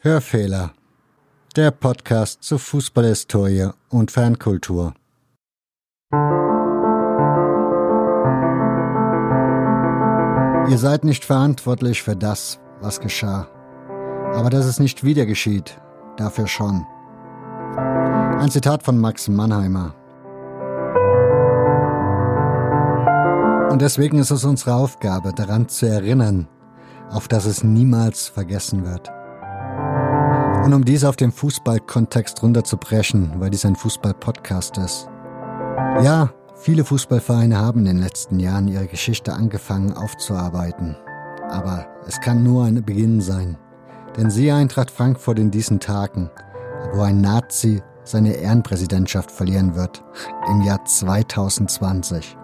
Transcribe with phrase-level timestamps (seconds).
[0.00, 0.72] Hörfehler.
[1.56, 4.94] Der Podcast zu Fußballhistorie und Fankultur.
[10.70, 13.48] Ihr seid nicht verantwortlich für das, was geschah.
[14.34, 15.80] Aber dass es nicht wieder geschieht,
[16.16, 16.86] dafür schon.
[17.76, 19.97] Ein Zitat von Max Mannheimer.
[23.70, 26.48] Und deswegen ist es unsere Aufgabe, daran zu erinnern,
[27.10, 29.10] auf dass es niemals vergessen wird.
[30.64, 35.08] Und um dies auf den Fußballkontext runterzubrechen, weil dies ein Fußball-Podcast ist.
[36.02, 40.96] Ja, viele Fußballvereine haben in den letzten Jahren ihre Geschichte angefangen aufzuarbeiten.
[41.50, 43.58] Aber es kann nur ein Beginn sein.
[44.16, 46.30] Denn siehe Eintracht Frankfurt in diesen Tagen,
[46.92, 50.02] wo ein Nazi seine Ehrenpräsidentschaft verlieren wird,
[50.48, 52.36] im Jahr 2020.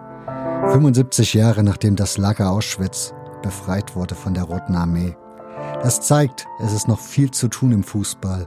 [0.71, 5.17] 75 Jahre nachdem das Lager Auschwitz befreit wurde von der Roten Armee.
[5.83, 8.47] Das zeigt, es ist noch viel zu tun im Fußball.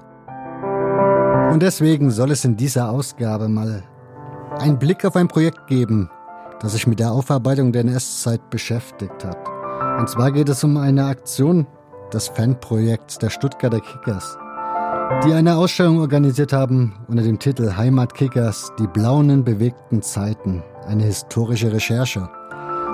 [1.51, 3.83] Und deswegen soll es in dieser Ausgabe mal
[4.59, 6.09] einen Blick auf ein Projekt geben,
[6.59, 9.37] das sich mit der Aufarbeitung der NS-Zeit beschäftigt hat.
[9.99, 11.67] Und zwar geht es um eine Aktion
[12.11, 14.37] des Fanprojekts der Stuttgarter Kickers,
[15.25, 21.71] die eine Ausstellung organisiert haben unter dem Titel Heimatkickers, die blauen bewegten Zeiten, eine historische
[21.71, 22.29] Recherche.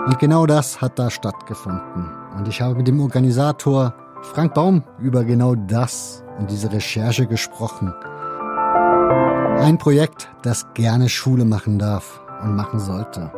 [0.06, 2.12] Und genau das hat da stattgefunden.
[2.36, 3.94] Und ich habe mit dem Organisator
[4.34, 7.94] Frank Baum über genau das und diese Recherche gesprochen.
[9.60, 13.32] Ein Projekt, das gerne Schule machen darf und machen sollte.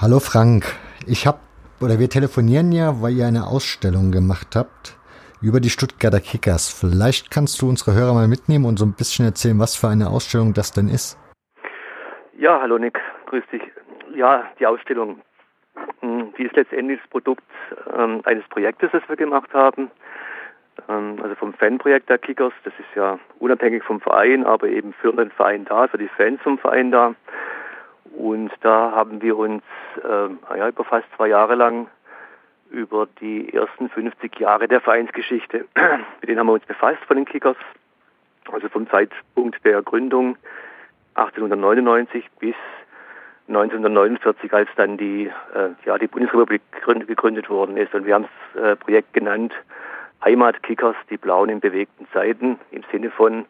[0.00, 0.64] Hallo Frank,
[1.06, 1.38] ich habe
[1.80, 4.96] oder wir telefonieren ja, weil ihr eine Ausstellung gemacht habt
[5.40, 6.68] über die Stuttgarter Kickers.
[6.68, 10.08] Vielleicht kannst du unsere Hörer mal mitnehmen und so ein bisschen erzählen, was für eine
[10.08, 11.16] Ausstellung das denn ist.
[12.36, 13.62] Ja, hallo Nick, grüß dich.
[14.14, 15.20] Ja, die Ausstellung,
[16.00, 17.44] hm, die ist letztendlich das Produkt
[17.96, 19.90] ähm, eines Projektes, das wir gemacht haben.
[20.88, 25.12] Ähm, also vom Fanprojekt der Kickers, das ist ja unabhängig vom Verein, aber eben für
[25.12, 27.14] den Verein da, für die Fans vom Verein da.
[28.16, 29.62] Und da haben wir uns
[30.02, 31.88] äh, ja, über fast zwei Jahre lang
[32.70, 35.66] über die ersten 50 Jahre der Vereinsgeschichte.
[36.20, 37.56] Mit denen haben wir uns befasst von den Kickers.
[38.52, 40.36] Also vom Zeitpunkt der Gründung
[41.14, 42.54] 1899 bis
[43.48, 46.62] 1949, als dann die, äh, ja, die Bundesrepublik
[47.06, 47.94] gegründet worden ist.
[47.94, 49.54] Und wir haben das äh, Projekt genannt
[50.24, 53.46] Heimatkickers, die Blauen in bewegten Zeiten, im Sinne von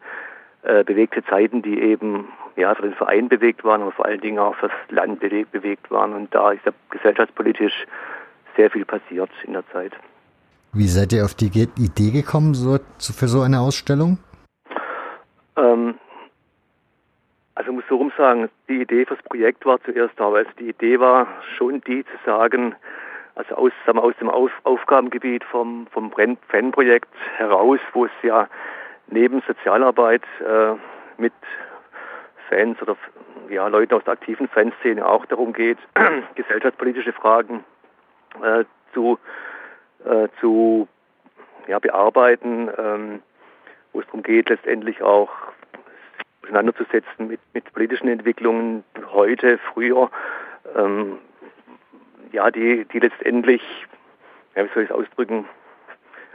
[0.63, 4.39] äh, bewegte Zeiten, die eben ja, für den Verein bewegt waren, aber vor allen Dingen
[4.39, 6.13] auch fürs Land bewegt waren.
[6.13, 7.85] Und da ist ja gesellschaftspolitisch
[8.57, 9.93] sehr viel passiert in der Zeit.
[10.73, 14.19] Wie seid ihr auf die Idee gekommen so, für so eine Ausstellung?
[15.55, 15.95] Ähm,
[17.55, 20.57] also ich muss so rum sagen, die Idee fürs Projekt war zuerst da, weil also
[20.59, 21.27] die Idee war
[21.57, 22.75] schon die zu sagen,
[23.35, 26.11] also aus, sagen wir, aus dem Auf Aufgabengebiet vom, vom
[26.49, 28.47] Fanprojekt heraus, wo es ja
[29.11, 30.73] neben Sozialarbeit äh,
[31.17, 31.33] mit
[32.49, 32.95] Fans oder
[33.49, 35.77] ja, Leuten aus der aktiven Fanszene auch darum geht,
[36.35, 37.63] gesellschaftspolitische Fragen
[38.43, 39.17] äh, zu,
[40.05, 40.87] äh, zu
[41.67, 43.21] ja, bearbeiten, ähm,
[43.93, 45.29] wo es darum geht, letztendlich auch
[46.43, 50.09] auseinanderzusetzen mit, mit politischen Entwicklungen heute, früher,
[50.75, 51.17] ähm,
[52.31, 53.61] ja, die, die letztendlich,
[54.55, 55.45] ja, wie soll ich es ausdrücken,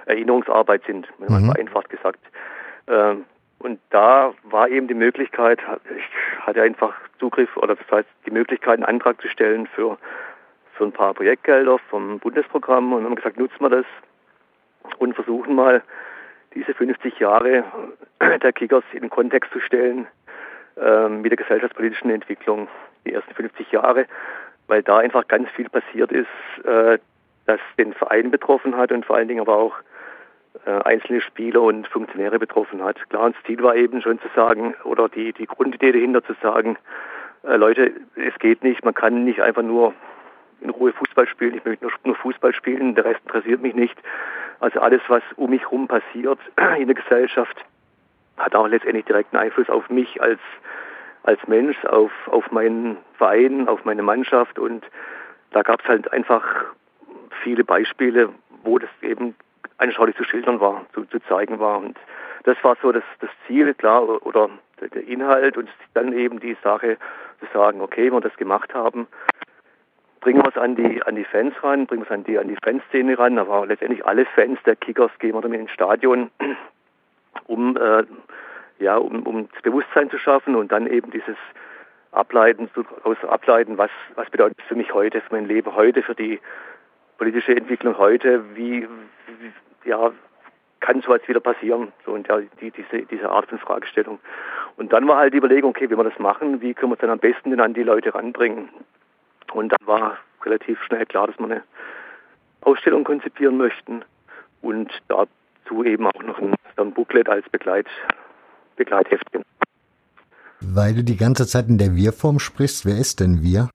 [0.06, 1.52] Erinnerungsarbeit sind, wenn man mhm.
[1.52, 2.20] vereinfacht gesagt.
[2.88, 3.24] Ähm,
[3.58, 5.58] und da war eben die Möglichkeit,
[5.96, 9.96] ich hatte einfach Zugriff oder das heißt die Möglichkeit, einen Antrag zu stellen für
[10.74, 13.86] für ein paar Projektgelder vom Bundesprogramm und haben gesagt, nutzen wir das
[14.98, 15.82] und versuchen mal
[16.54, 17.64] diese 50 Jahre
[18.42, 20.06] der Kickers in den Kontext zu stellen
[20.76, 22.68] äh, mit der gesellschaftspolitischen Entwicklung,
[23.06, 24.06] die ersten 50 Jahre,
[24.66, 26.26] weil da einfach ganz viel passiert ist,
[26.64, 26.98] äh,
[27.46, 29.82] das den Verein betroffen hat und vor allen Dingen aber auch äh,
[30.70, 32.96] einzelne Spieler und Funktionäre betroffen hat.
[33.10, 36.34] Klar, und das Ziel war eben schon zu sagen, oder die, die Grundidee dahinter zu
[36.42, 36.76] sagen,
[37.42, 39.94] äh, Leute, es geht nicht, man kann nicht einfach nur
[40.60, 43.96] in Ruhe Fußball spielen, ich möchte nur, nur Fußball spielen, der Rest interessiert mich nicht.
[44.60, 46.38] Also alles, was um mich herum passiert
[46.78, 47.56] in der Gesellschaft,
[48.38, 50.40] hat auch letztendlich direkten Einfluss auf mich als,
[51.22, 54.84] als Mensch, auf, auf meinen Verein, auf meine Mannschaft und
[55.50, 56.42] da gab es halt einfach
[57.42, 58.30] viele Beispiele,
[58.64, 59.36] wo das eben
[59.78, 61.78] anschaulich zu schildern war, zu, zu zeigen war.
[61.78, 61.98] Und
[62.44, 64.50] das war so das, das Ziel, klar, oder
[64.80, 66.98] der Inhalt und dann eben die Sache
[67.40, 69.06] zu sagen, okay, wenn wir das gemacht haben,
[70.20, 72.48] bringen wir es an die, an die Fans ran, bringen wir es an die, an
[72.48, 76.30] die Fanszene ran, aber letztendlich alle Fans der Kickers gehen wir damit ins Stadion,
[77.46, 78.04] um, äh,
[78.78, 81.36] ja, um, um das Bewusstsein zu schaffen und dann eben dieses
[82.12, 82.70] Ableiten,
[83.02, 86.40] aus ableiten, was, was bedeutet es für mich heute, für mein Leben heute, für die
[87.18, 88.86] politische Entwicklung heute, wie,
[89.40, 90.12] wie ja,
[90.80, 91.92] kann sowas wieder passieren?
[92.04, 94.18] So und ja, die, diese, diese Art von Fragestellung.
[94.76, 97.00] Und dann war halt die Überlegung, okay, wie wir das machen, wie können wir es
[97.00, 98.68] dann am besten denn an die Leute ranbringen?
[99.52, 101.62] Und dann war relativ schnell klar, dass wir eine
[102.60, 104.02] Ausstellung konzipieren möchten
[104.62, 107.86] und dazu eben auch noch ein, ein Booklet als Begleit,
[108.76, 109.42] Begleitheftchen.
[110.60, 113.68] Weil du die ganze Zeit in der Wir-Form sprichst, wer ist denn Wir?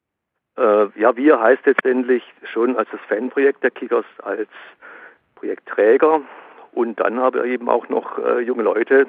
[0.59, 4.49] Äh, ja, Wir heißt letztendlich schon als das Fanprojekt der Kickers, als
[5.35, 6.21] Projektträger.
[6.73, 9.07] Und dann habe ich eben auch noch äh, junge Leute,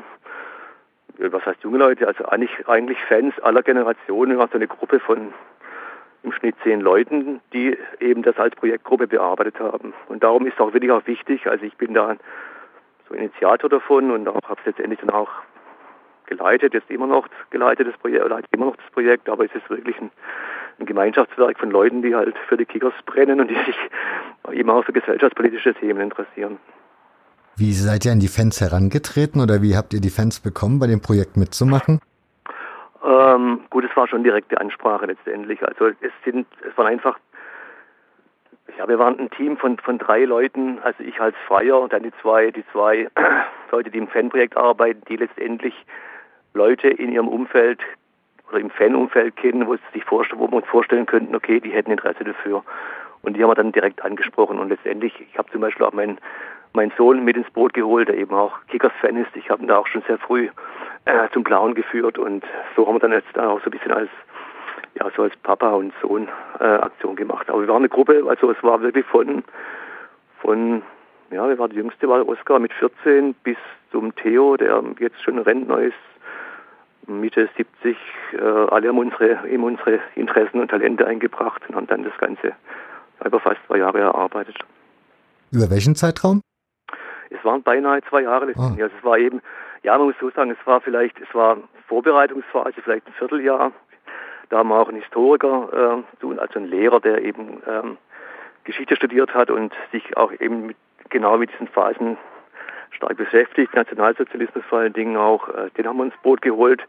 [1.19, 5.35] was heißt junge Leute, also eigentlich, eigentlich Fans aller Generationen, also eine Gruppe von
[6.23, 9.95] im Schnitt zehn Leuten, die eben das als Projektgruppe bearbeitet haben.
[10.09, 12.17] Und darum ist auch wirklich auch wichtig, also ich bin da
[13.09, 15.31] so Initiator davon und auch habe es letztendlich dann auch
[16.27, 19.69] geleitet, jetzt immer noch geleitet das Projekt, leite immer noch das Projekt, aber es ist
[19.69, 20.11] wirklich ein,
[20.81, 23.77] ein Gemeinschaftswerk von Leuten, die halt für die Kickers brennen und die sich
[24.53, 26.59] eben auch für gesellschaftspolitische Themen interessieren.
[27.57, 30.87] Wie seid ihr an die Fans herangetreten oder wie habt ihr die Fans bekommen, bei
[30.87, 32.01] dem Projekt mitzumachen?
[33.05, 35.63] Ähm, gut, es war schon direkte Ansprache letztendlich.
[35.63, 37.19] Also es sind, es waren einfach,
[38.79, 42.03] ja, wir waren ein Team von, von drei Leuten, also ich als Freier und dann
[42.03, 43.09] die zwei, die zwei
[43.71, 45.75] Leute, die im Fanprojekt arbeiten, die letztendlich
[46.55, 47.81] Leute in ihrem Umfeld
[48.51, 51.91] oder im Fanumfeld kennen, wo sich vorstellen, wo wir uns vorstellen könnten, okay, die hätten
[51.91, 52.63] Interesse dafür.
[53.23, 54.59] Und die haben wir dann direkt angesprochen.
[54.59, 56.19] Und letztendlich, ich habe zum Beispiel auch meinen
[56.73, 59.35] meinen Sohn mit ins Boot geholt, der eben auch Kickers-Fan ist.
[59.35, 60.49] Ich habe ihn da auch schon sehr früh
[61.05, 62.45] äh, zum Blauen geführt und
[62.77, 64.11] so haben wir dann jetzt auch so ein bisschen als
[64.95, 67.49] ja so als Papa und Sohn äh, Aktion gemacht.
[67.49, 69.43] Aber wir waren eine Gruppe, also es war wirklich von
[70.41, 70.83] von
[71.31, 73.57] ja, wir waren die jüngste war Oskar mit 14 bis
[73.91, 75.95] zum Theo, der jetzt schon Rentner ist,
[77.07, 77.97] Mitte 70.
[78.33, 82.53] Äh, alle haben unsere eben unsere Interessen und Talente eingebracht und haben dann das Ganze
[83.25, 84.57] über fast zwei Jahre erarbeitet.
[85.53, 86.43] Über welchen Zeitraum?
[87.31, 88.53] Es waren beinahe zwei Jahre.
[88.57, 88.71] Ah.
[88.71, 89.41] Also es war eben,
[89.83, 91.59] ja, man muss so sagen, es war vielleicht, es war
[91.89, 93.73] Vorbereitungsphase, vielleicht ein Vierteljahr.
[94.49, 97.99] Da haben wir auch einen Historiker, äh, also einen Lehrer, der eben ähm,
[98.65, 100.77] Geschichte studiert hat und sich auch eben mit,
[101.09, 102.19] genau mit diesen Phasen
[102.93, 106.83] stark beschäftigt, Nationalsozialismus vor allen Dingen auch, äh, den haben wir ins Boot geholt,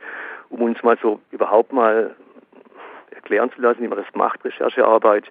[0.50, 2.16] um uns mal so überhaupt mal
[3.12, 5.26] erklären zu lassen, wie man das macht, Recherchearbeit,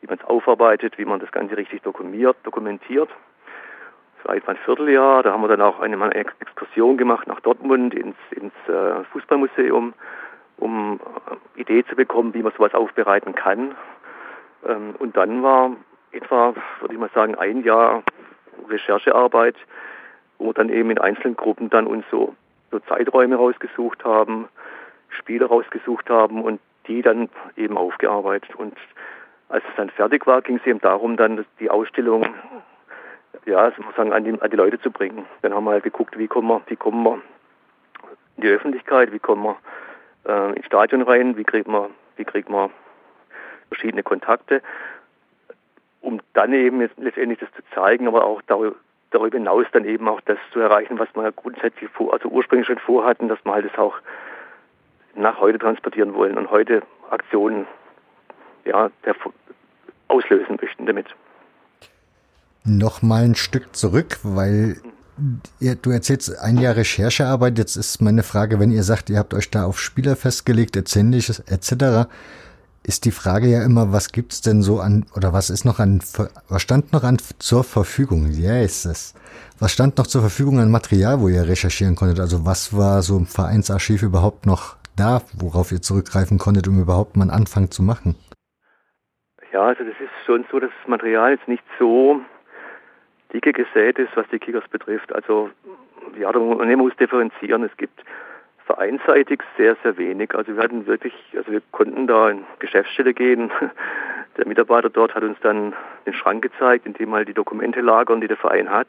[0.00, 2.36] wie man es aufarbeitet, wie man das Ganze richtig dokumentiert.
[2.42, 3.08] dokumentiert
[4.24, 5.22] war etwa ein Vierteljahr.
[5.22, 9.94] Da haben wir dann auch eine, eine Exkursion gemacht nach Dortmund ins, ins äh, Fußballmuseum,
[10.56, 11.00] um
[11.56, 13.76] äh, Idee zu bekommen, wie man sowas aufbereiten kann.
[14.66, 15.76] Ähm, und dann war
[16.12, 18.02] etwa, würde ich mal sagen, ein Jahr
[18.68, 19.56] Recherchearbeit,
[20.38, 22.34] wo wir dann eben in einzelnen Gruppen dann uns so,
[22.70, 24.48] so Zeiträume rausgesucht haben,
[25.08, 28.54] Spiele rausgesucht haben und die dann eben aufgearbeitet.
[28.56, 28.76] Und
[29.48, 32.26] als es dann fertig war, ging es eben darum, dann die Ausstellung
[33.46, 35.26] ja, sozusagen an die, an die Leute zu bringen.
[35.42, 37.20] Dann haben wir halt geguckt, wie kommen wir, wie kommen wir
[38.36, 39.56] in die Öffentlichkeit, wie kommen wir
[40.26, 42.70] äh, ins Stadion rein, wie kriegt man, wie kriegt man
[43.68, 44.62] verschiedene Kontakte,
[46.00, 48.42] um dann eben letztendlich das zu zeigen, aber auch
[49.10, 52.78] darüber hinaus dann eben auch das zu erreichen, was wir grundsätzlich vor, also ursprünglich schon
[52.78, 53.96] vorhatten, dass wir halt das auch
[55.14, 57.66] nach heute transportieren wollen und heute Aktionen
[58.64, 58.90] ja,
[60.08, 61.14] auslösen möchten damit
[62.64, 64.76] noch mal ein Stück zurück, weil
[65.58, 67.58] du erzählst ein Jahr Recherchearbeit.
[67.58, 71.40] Jetzt ist meine Frage, wenn ihr sagt, ihr habt euch da auf Spieler festgelegt, ähnliches
[71.40, 72.08] etc.,
[72.86, 76.00] ist die Frage ja immer, was gibt's denn so an oder was ist noch an
[76.48, 78.28] was stand noch an zur Verfügung?
[78.30, 79.14] Ja, ist es.
[79.58, 82.20] Was stand noch zur Verfügung an Material, wo ihr recherchieren konntet?
[82.20, 87.16] Also was war so im Vereinsarchiv überhaupt noch da, worauf ihr zurückgreifen konntet, um überhaupt
[87.16, 88.16] mal einen Anfang zu machen?
[89.52, 92.20] Ja, also das ist schon so, dass das Material jetzt nicht so
[93.32, 95.12] dicke gesät ist, was die Kickers betrifft.
[95.14, 95.50] Also
[96.18, 97.64] ja, man muss differenzieren.
[97.64, 98.00] Es gibt
[98.66, 100.34] vereinsseitig sehr, sehr wenig.
[100.34, 103.50] Also wir hatten wirklich, also wir konnten da in Geschäftsstelle gehen.
[104.36, 105.74] Der Mitarbeiter dort hat uns dann
[106.06, 108.88] den Schrank gezeigt, in dem halt die Dokumente lagern, die der Verein hat.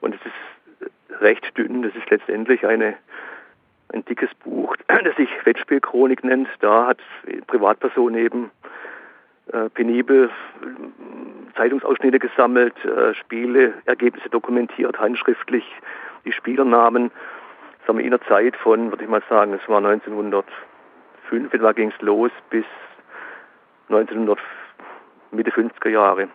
[0.00, 1.82] Und es ist recht dünn.
[1.82, 2.96] Das ist letztendlich eine,
[3.92, 6.48] ein dickes Buch, das sich Wettspielchronik nennt.
[6.58, 6.98] Da hat
[7.46, 8.50] Privatperson eben
[9.52, 10.30] äh, penibel
[11.56, 15.64] Zeitungsausschnitte gesammelt, äh, Spiele, Ergebnisse dokumentiert, handschriftlich,
[16.24, 17.10] die Spielernamen.
[17.90, 21.72] Das haben wir in der Zeit von, würde ich mal sagen, es war 1905, da
[21.72, 22.64] ging es los, bis
[23.88, 24.38] 1900,
[25.32, 26.28] Mitte 50er Jahre.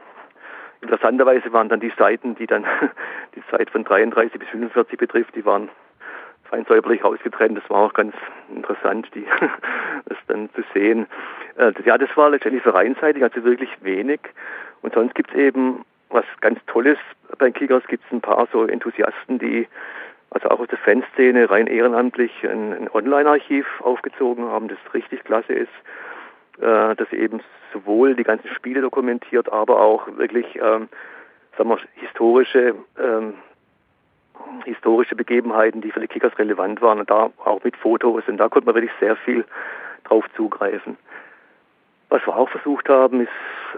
[0.82, 2.66] Interessanterweise waren dann die Seiten, die dann
[3.36, 5.70] die Zeit von 33 bis 45 betrifft, die waren
[6.44, 7.58] fein säuberlich ausgetrennt.
[7.58, 8.14] Das war auch ganz
[8.54, 9.26] interessant, die,
[10.08, 11.08] das dann zu sehen.
[11.56, 14.20] Äh, ja, das war letztendlich vereinseitig, also wirklich wenig.
[14.82, 16.98] Und sonst gibt es eben was ganz Tolles.
[17.38, 19.70] Bei Kickers gibt es ein paar so Enthusiasten, die
[20.36, 25.54] also auch aus der Fanszene rein ehrenamtlich ein, ein Online-Archiv aufgezogen haben, das richtig klasse
[25.54, 25.72] ist,
[26.60, 27.40] äh, das eben
[27.72, 30.90] sowohl die ganzen Spiele dokumentiert, aber auch wirklich, ähm,
[31.58, 33.36] sagen wir, historische ähm,
[34.66, 38.50] historische Begebenheiten, die für die Kickers relevant waren und da auch mit Fotos und da
[38.50, 39.46] konnte man wirklich sehr viel
[40.04, 40.98] drauf zugreifen.
[42.10, 43.30] Was wir auch versucht haben, ist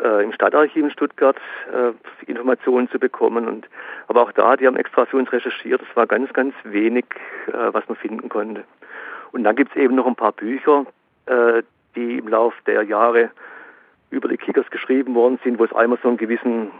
[0.04, 1.38] äh, im Stadtarchiv in Stuttgart
[1.72, 1.94] äh,
[2.30, 3.48] Informationen zu bekommen.
[3.48, 3.68] Und,
[4.08, 5.82] aber auch da, die haben extra für uns recherchiert.
[5.82, 7.06] Es war ganz, ganz wenig,
[7.48, 8.64] äh, was man finden konnte.
[9.32, 10.86] Und dann gibt es eben noch ein paar Bücher,
[11.26, 11.64] äh,
[11.96, 13.32] die im Laufe der Jahre
[14.10, 16.72] über die Kickers geschrieben worden sind, wo es einmal so einen gewissen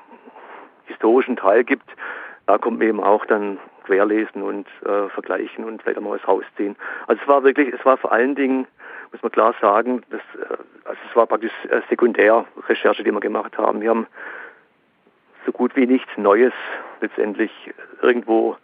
[0.86, 1.90] historischen Teil gibt.
[2.46, 6.76] Da kommt man eben auch dann querlesen und äh, vergleichen und vielleicht mal was rausziehen.
[7.08, 8.68] Also es war wirklich, es war vor allen Dingen
[9.12, 11.54] muss man klar sagen, das, äh, also es war praktisch
[11.90, 13.82] Sekundärrecherche, die wir gemacht haben.
[13.82, 14.08] Wir haben
[15.46, 16.54] so gut wie nichts Neues
[17.02, 17.52] letztendlich
[18.02, 18.58] irgendwo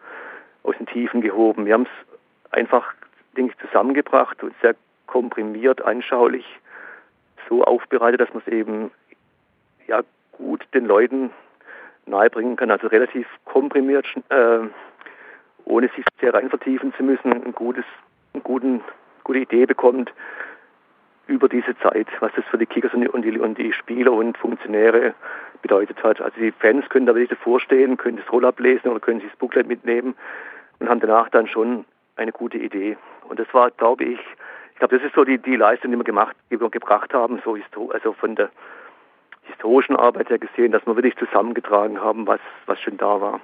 [0.64, 1.66] aus den Tiefen gehoben.
[1.66, 2.94] Wir haben es einfach
[3.38, 4.76] Dinge zusammengebracht und sehr
[5.08, 6.46] komprimiert, anschaulich
[7.50, 8.92] so aufbereitet, dass man es eben
[9.88, 11.32] ja gut den Leuten
[12.06, 12.72] nahebringen kann.
[12.72, 14.60] Also relativ komprimiert, äh,
[15.66, 17.86] ohne sich sehr rein vertiefen zu müssen, ein gutes,
[18.34, 18.82] einen guten
[19.24, 20.14] gute Idee bekommt
[21.28, 25.14] über diese Zeit, was das für die Kickers und die, und die, Spieler und Funktionäre
[25.62, 26.22] bedeutet hat.
[26.22, 29.30] Also die Fans können da wirklich davor stehen, können das Roll ablesen oder können sich
[29.30, 30.16] das Booklet mitnehmen
[30.80, 31.86] und haben danach dann schon
[32.18, 32.98] eine gute Idee.
[33.30, 34.20] Und das war, glaube ich,
[34.74, 37.42] ich glaube, das ist so die, die Leistung, die wir gemacht, die wir gebracht haben,
[37.46, 37.58] so
[37.90, 38.50] also von der
[39.44, 43.40] historischen Arbeit her gesehen, dass wir wirklich zusammengetragen haben, was, was schon da war.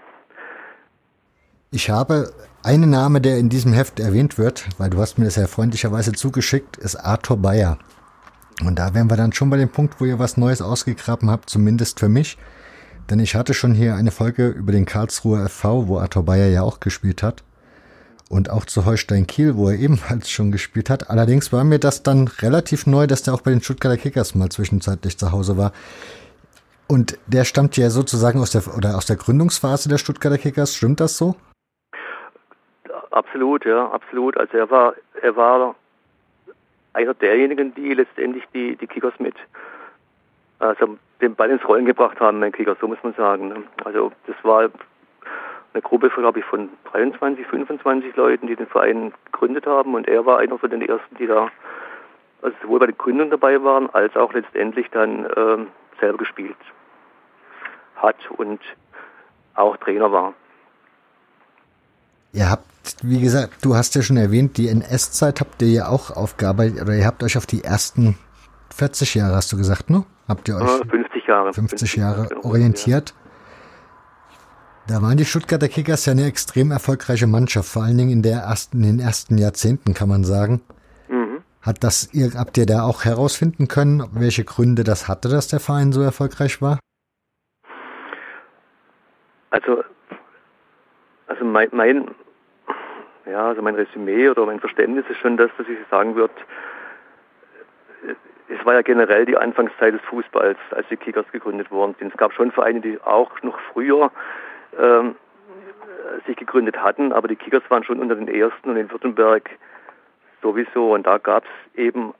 [1.71, 2.33] Ich habe
[2.63, 6.13] einen Name, der in diesem Heft erwähnt wird, weil du hast mir das ja freundlicherweise
[6.13, 7.77] zugeschickt, ist Arthur Bayer.
[8.65, 11.49] Und da wären wir dann schon bei dem Punkt, wo ihr was Neues ausgegraben habt,
[11.49, 12.39] zumindest für mich.
[13.09, 16.63] Denn ich hatte schon hier eine Folge über den Karlsruher FV, wo Arthur Bayer ja
[16.63, 17.43] auch gespielt hat.
[18.29, 21.11] Und auch zu Holstein Kiel, wo er ebenfalls schon gespielt hat.
[21.11, 24.49] Allerdings war mir das dann relativ neu, dass der auch bei den Stuttgarter Kickers mal
[24.49, 25.71] zwischenzeitlich zu Hause war.
[26.87, 30.73] Und der stammt ja sozusagen aus der, oder aus der Gründungsphase der Stuttgarter Kickers.
[30.73, 31.35] Stimmt das so?
[33.11, 34.37] Absolut, ja, absolut.
[34.37, 35.75] Also er war, er war
[36.93, 39.35] einer derjenigen, die letztendlich die, die Kickers mit,
[40.59, 43.49] also den Ball ins Rollen gebracht haben, mein Kickers, so muss man sagen.
[43.49, 43.63] Ne?
[43.83, 44.69] Also das war
[45.73, 50.25] eine Gruppe, glaube ich, von 23, 25 Leuten, die den Verein gegründet haben und er
[50.25, 51.49] war einer von den ersten, die da
[52.41, 55.67] also sowohl bei der Gründung dabei waren, als auch letztendlich dann ähm,
[55.99, 56.57] selber gespielt
[57.97, 58.61] hat und
[59.55, 60.33] auch Trainer war.
[62.31, 62.68] Ihr habt,
[63.03, 66.95] wie gesagt, du hast ja schon erwähnt, die NS-Zeit habt ihr ja auch aufgearbeitet, oder
[66.95, 68.17] ihr habt euch auf die ersten
[68.75, 70.05] 40 Jahre, hast du gesagt, ne?
[70.27, 73.15] Habt ihr euch 50 Jahre, 50 Jahre orientiert.
[74.87, 78.41] Da waren die Stuttgarter Kickers ja eine extrem erfolgreiche Mannschaft, vor allen Dingen in, der
[78.41, 80.61] ersten, in den ersten Jahrzehnten, kann man sagen.
[81.07, 81.41] Mhm.
[81.61, 85.59] Hat das, ihr, habt ihr da auch herausfinden können, welche Gründe das hatte, dass der
[85.59, 86.79] Verein so erfolgreich war?
[89.51, 89.83] Also
[91.29, 92.15] also mein, mein,
[93.29, 96.33] ja, also mein Resümee oder mein Verständnis ist schon das, dass ich sagen würde,
[98.49, 102.11] es war ja generell die Anfangszeit des Fußballs, als die Kickers gegründet worden sind.
[102.11, 104.11] Es gab schon Vereine, die auch noch früher
[104.77, 105.15] ähm,
[106.25, 109.49] sich gegründet hatten, aber die Kickers waren schon unter den ersten und in Württemberg
[110.41, 110.93] sowieso.
[110.93, 112.13] Und da gab es eben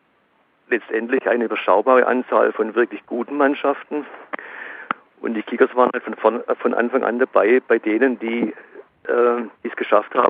[0.70, 4.06] letztendlich eine überschaubare Anzahl von wirklich guten Mannschaften.
[5.22, 8.54] Und die Kickers waren halt von, von Anfang an dabei bei denen, die
[9.08, 10.30] äh, es geschafft haben,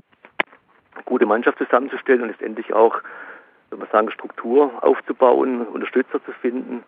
[1.09, 3.01] gute Mannschaft zusammenzustellen und letztendlich auch,
[3.69, 6.83] wenn man sagen, Struktur aufzubauen, Unterstützer zu finden.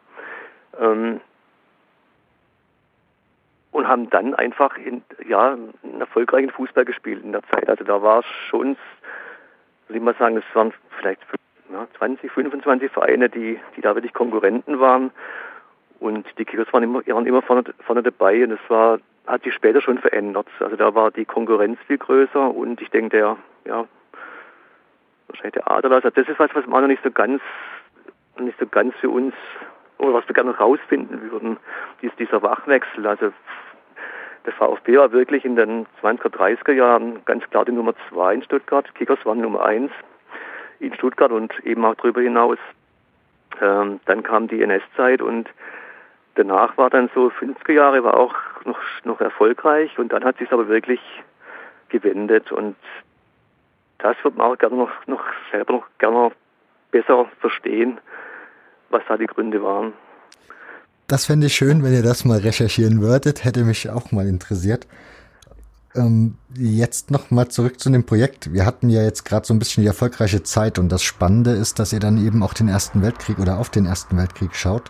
[0.79, 1.19] Ähm,
[3.71, 7.69] und haben dann einfach in, ja, einen erfolgreichen Fußball gespielt in der Zeit.
[7.69, 8.77] Also da war es schon,
[9.87, 11.21] würde ich mal sagen, es waren vielleicht
[11.71, 15.11] ja, 20, 25 Vereine, die, die da wirklich Konkurrenten waren.
[15.99, 19.53] Und die Kickers waren immer, waren immer vorne, vorne dabei und es war hat sich
[19.53, 20.47] später schon verändert.
[20.59, 23.85] Also da war die Konkurrenz viel größer und ich denke, der, ja,
[25.31, 27.41] wahrscheinlich der Aderlass, also das ist was, was wir noch nicht so ganz,
[28.39, 29.33] nicht so ganz für uns,
[30.01, 31.57] oder was wir gerne rausfinden würden,
[32.01, 33.05] dies, dieser Wachwechsel.
[33.05, 33.31] Also
[34.45, 38.43] der VfB war wirklich in den 20er, 30er Jahren ganz klar die Nummer zwei in
[38.43, 38.93] Stuttgart.
[38.95, 39.91] Kickers waren Nummer eins
[40.79, 42.57] in Stuttgart und eben auch darüber hinaus.
[43.61, 45.47] Ähm, dann kam die NS-Zeit und
[46.33, 48.33] danach war dann so 50er Jahre war auch
[48.65, 51.00] noch, noch erfolgreich und dann hat sich aber wirklich
[51.89, 52.75] gewendet und
[54.01, 56.31] das wird man auch gerne noch, noch selber noch gerne
[56.91, 58.00] besser verstehen,
[58.89, 59.93] was da die Gründe waren.
[61.08, 64.88] Das fände ich schön, wenn ihr das mal recherchieren würdet, hätte mich auch mal interessiert.
[65.93, 68.53] Ähm, jetzt noch mal zurück zu dem Projekt.
[68.53, 71.79] Wir hatten ja jetzt gerade so ein bisschen die erfolgreiche Zeit und das Spannende ist,
[71.79, 74.89] dass ihr dann eben auch den Ersten Weltkrieg oder auf den Ersten Weltkrieg schaut.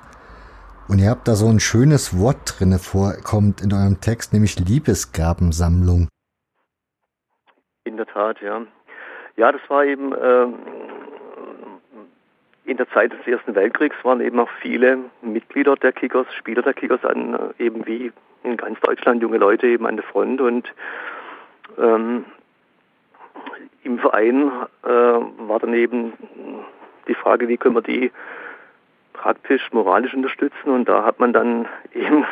[0.88, 6.08] Und ihr habt da so ein schönes Wort drinne vorkommt in eurem Text, nämlich Liebesgabensammlung.
[7.84, 8.62] In der Tat, ja.
[9.38, 10.56] Ja, das war eben ähm,
[12.66, 16.74] in der Zeit des Ersten Weltkriegs waren eben auch viele Mitglieder der Kickers, Spieler der
[16.74, 18.12] Kickers an, äh, eben wie
[18.44, 20.42] in ganz Deutschland junge Leute eben an der Front.
[20.42, 20.72] Und
[21.78, 22.26] ähm,
[23.84, 24.52] im Verein
[24.84, 26.14] äh, war dann eben
[27.08, 28.12] die Frage, wie können wir die
[29.14, 30.70] praktisch moralisch unterstützen?
[30.70, 32.26] Und da hat man dann eben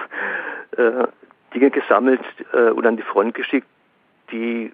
[0.77, 1.07] äh,
[1.53, 2.21] Dinge gesammelt
[2.53, 3.67] äh, und an die Front geschickt,
[4.31, 4.71] die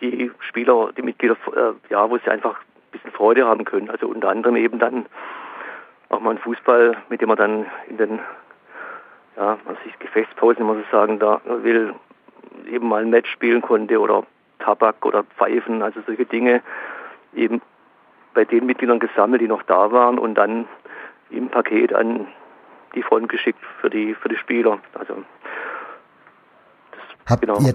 [0.00, 3.90] die Spieler, die Mitglieder, äh, ja, wo sie einfach ein bisschen Freude haben können.
[3.90, 5.06] Also unter anderem eben dann
[6.08, 8.20] auch mal ein Fußball, mit dem man dann in den
[9.38, 11.94] ja, was ich Gefechtspausen immer so sagen da will,
[12.68, 14.24] eben mal ein Match spielen konnte oder
[14.58, 16.60] Tabak oder Pfeifen, also solche Dinge
[17.34, 17.62] eben
[18.34, 20.66] bei den Mitgliedern gesammelt, die noch da waren und dann
[21.30, 22.26] im Paket an
[22.94, 24.78] die Front geschickt für die für die Spieler.
[24.94, 25.22] Also
[27.28, 27.60] Habt, genau.
[27.60, 27.72] ihr,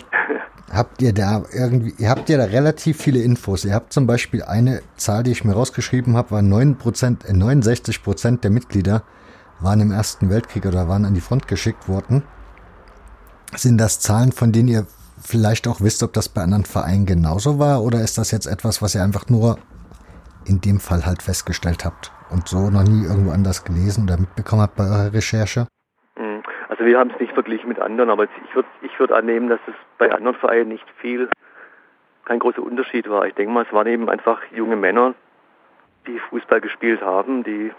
[0.71, 3.65] habt ihr da irgendwie, ihr habt ja da relativ viele Infos.
[3.65, 8.37] Ihr habt zum Beispiel eine Zahl, die ich mir rausgeschrieben habe, war 9%, 69 äh,
[8.37, 9.03] der Mitglieder
[9.59, 12.23] waren im Ersten Weltkrieg oder waren an die Front geschickt worden.
[13.55, 14.87] Sind das Zahlen, von denen ihr
[15.21, 18.81] vielleicht auch wisst, ob das bei anderen Vereinen genauso war oder ist das jetzt etwas,
[18.81, 19.57] was ihr einfach nur
[20.45, 24.63] in dem Fall halt festgestellt habt und so noch nie irgendwo anders gelesen oder mitbekommen
[24.63, 25.67] habt bei eurer Recherche?
[26.73, 29.59] Also wir haben es nicht verglichen mit anderen, aber ich würde ich würd annehmen, dass
[29.67, 31.29] es bei anderen Vereinen nicht viel,
[32.25, 33.27] kein großer Unterschied war.
[33.27, 35.13] Ich denke mal, es waren eben einfach junge Männer,
[36.07, 37.71] die Fußball gespielt haben, die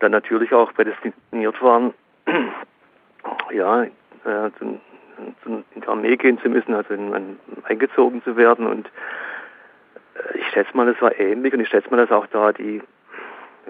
[0.00, 1.94] dann natürlich auch prädestiniert waren,
[3.50, 4.50] ja, äh,
[5.46, 8.66] in die Armee gehen zu müssen, also in, in, eingezogen zu werden.
[8.66, 8.90] Und
[10.16, 12.82] äh, ich schätze mal, es war ähnlich und ich schätze mal, dass auch da die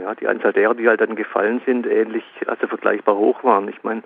[0.00, 3.68] ja, die Anzahl derer, die halt dann gefallen sind, ähnlich, also vergleichbar hoch waren.
[3.68, 4.02] Ich meine,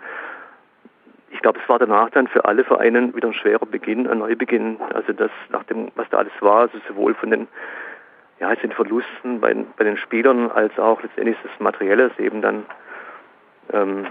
[1.31, 4.79] ich glaube, es war danach dann für alle Vereine wieder ein schwerer Beginn, ein Neubeginn.
[4.95, 7.49] Also das, nach dem, was da alles war, also sowohl von den,
[8.41, 12.65] ja, den Verlusten bei, bei den Spielern als auch letztendlich das Materielle, das eben dann
[13.73, 14.07] ähm,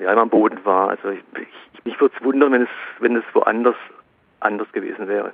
[0.00, 0.90] ja, am Boden war.
[0.90, 3.76] Also ich, ich, mich würde es wundern, wenn es, wenn es woanders
[4.40, 5.32] anders gewesen wäre.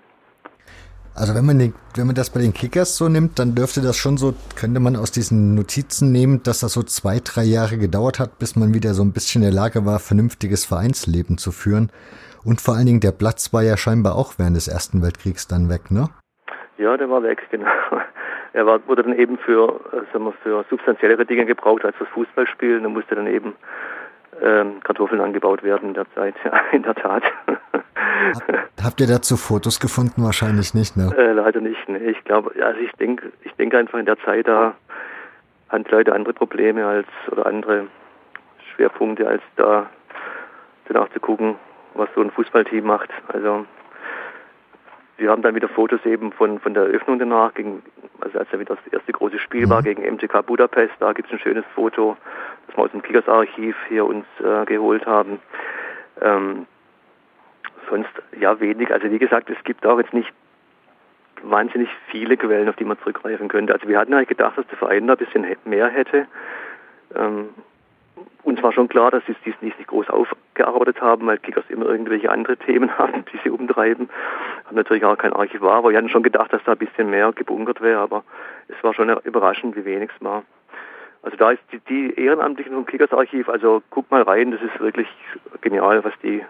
[1.18, 3.96] Also wenn man, den, wenn man das bei den Kickers so nimmt, dann dürfte das
[3.96, 8.20] schon so, könnte man aus diesen Notizen nehmen, dass das so zwei, drei Jahre gedauert
[8.20, 11.90] hat, bis man wieder so ein bisschen in der Lage war, vernünftiges Vereinsleben zu führen.
[12.44, 15.68] Und vor allen Dingen der Platz war ja scheinbar auch während des Ersten Weltkriegs dann
[15.68, 16.08] weg, ne?
[16.76, 17.66] Ja, der war weg, genau.
[18.52, 19.80] Er war, wurde dann eben für,
[20.12, 22.84] sagen wir, für substanziellere Dinge gebraucht als das Fußballspielen.
[22.84, 23.54] Er musste dann eben
[24.42, 27.22] ähm, Kartoffeln angebaut werden in der Zeit, ja, in der Tat.
[28.82, 30.24] Habt ihr dazu Fotos gefunden?
[30.24, 31.14] Wahrscheinlich nicht, ne?
[31.16, 31.98] Äh, leider nicht, ne.
[31.98, 34.74] Ich glaube, also ich denke, ich denke einfach in der Zeit da
[35.68, 37.86] hatten Leute andere Probleme als oder andere
[38.74, 39.86] Schwerpunkte als da
[40.86, 41.56] danach zu gucken,
[41.94, 43.10] was so ein Fußballteam macht.
[43.28, 43.66] Also
[45.18, 47.82] wir haben dann wieder Fotos eben von, von der Eröffnung danach, gegen,
[48.20, 49.70] also als ja wieder das erste große Spiel mhm.
[49.70, 50.94] war gegen MTK Budapest.
[51.00, 52.16] Da gibt es ein schönes Foto,
[52.66, 55.40] das wir aus dem Kickers-Archiv hier uns äh, geholt haben.
[56.20, 56.66] Ähm,
[57.90, 58.92] sonst ja wenig.
[58.92, 60.32] Also wie gesagt, es gibt auch jetzt nicht
[61.42, 63.72] wahnsinnig viele Quellen, auf die man zurückgreifen könnte.
[63.72, 66.26] Also wir hatten eigentlich gedacht, dass der Verein da ein bisschen mehr hätte.
[67.14, 67.50] Ähm,
[68.42, 72.30] uns war schon klar, dass sie es nicht groß aufgearbeitet haben, weil Kickers immer irgendwelche
[72.30, 74.08] andere Themen haben, die sie umtreiben.
[74.66, 77.32] Haben natürlich auch kein Archivar, aber wir hatten schon gedacht, dass da ein bisschen mehr
[77.32, 78.24] gebunkert wäre, aber
[78.68, 80.42] es war schon überraschend, wie wenig es war.
[81.22, 84.78] Also da ist die, die Ehrenamtlichen vom Kickers Archiv, also guck mal rein, das ist
[84.80, 85.08] wirklich
[85.60, 86.42] genial, was die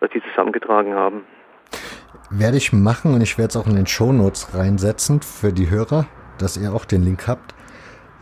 [0.00, 1.22] was die zusammengetragen haben.
[2.30, 6.06] Werde ich machen und ich werde es auch in den Shownotes reinsetzen für die Hörer,
[6.38, 7.54] dass ihr auch den Link habt.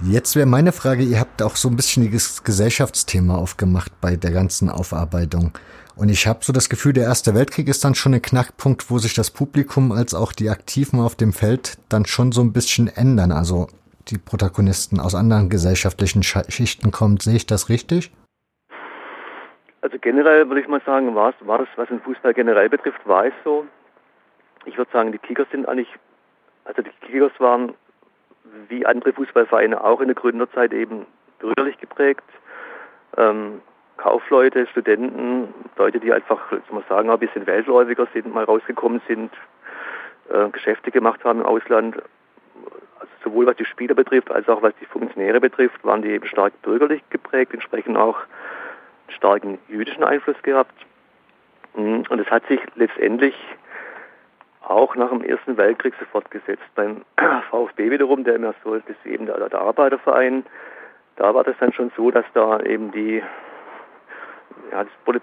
[0.00, 4.30] Jetzt wäre meine Frage, ihr habt auch so ein bisschen das Gesellschaftsthema aufgemacht bei der
[4.30, 5.52] ganzen Aufarbeitung.
[5.96, 8.98] Und ich habe so das Gefühl, der Erste Weltkrieg ist dann schon ein Knackpunkt, wo
[8.98, 12.86] sich das Publikum als auch die Aktiven auf dem Feld dann schon so ein bisschen
[12.86, 13.32] ändern.
[13.32, 13.66] Also
[14.06, 17.18] die Protagonisten aus anderen gesellschaftlichen Schichten kommen.
[17.18, 18.12] Sehe ich das richtig?
[19.80, 23.26] Also generell würde ich mal sagen, war, war das, was den Fußball generell betrifft, war
[23.26, 23.66] es so.
[24.64, 25.88] Ich würde sagen, die Kickers sind eigentlich,
[26.64, 27.74] also die Kickers waren
[28.68, 31.06] wie andere Fußballvereine auch in der Gründerzeit eben
[31.38, 32.24] bürgerlich geprägt.
[33.16, 33.60] Ähm,
[33.96, 39.32] Kaufleute, Studenten, Leute, die einfach, jetzt mal sagen, ein bisschen weltläufiger sind, mal rausgekommen sind,
[40.30, 41.96] äh, Geschäfte gemacht haben im Ausland.
[43.00, 46.26] Also sowohl was die Spieler betrifft, als auch was die Funktionäre betrifft, waren die eben
[46.26, 48.18] stark bürgerlich geprägt, entsprechend auch
[49.08, 50.74] starken jüdischen Einfluss gehabt.
[51.74, 53.34] Mm, und es hat sich letztendlich
[54.68, 56.62] auch nach dem Ersten Weltkrieg so fortgesetzt.
[56.74, 57.02] Beim
[57.50, 60.44] VfB wiederum, der immer so ist eben der, der Arbeiterverein,
[61.16, 63.22] da war das dann schon so, dass da eben die
[64.70, 65.20] ja, das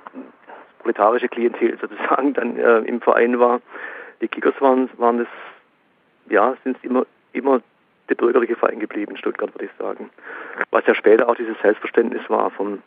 [0.81, 3.61] proletarische Klientel sozusagen dann äh, im Verein war.
[4.21, 5.27] Die Kickers waren, waren das,
[6.29, 7.61] ja, sind immer, immer
[8.09, 10.09] der bürgerliche Verein geblieben in Stuttgart, würde ich sagen.
[10.71, 12.81] Was ja später auch dieses Selbstverständnis war vom,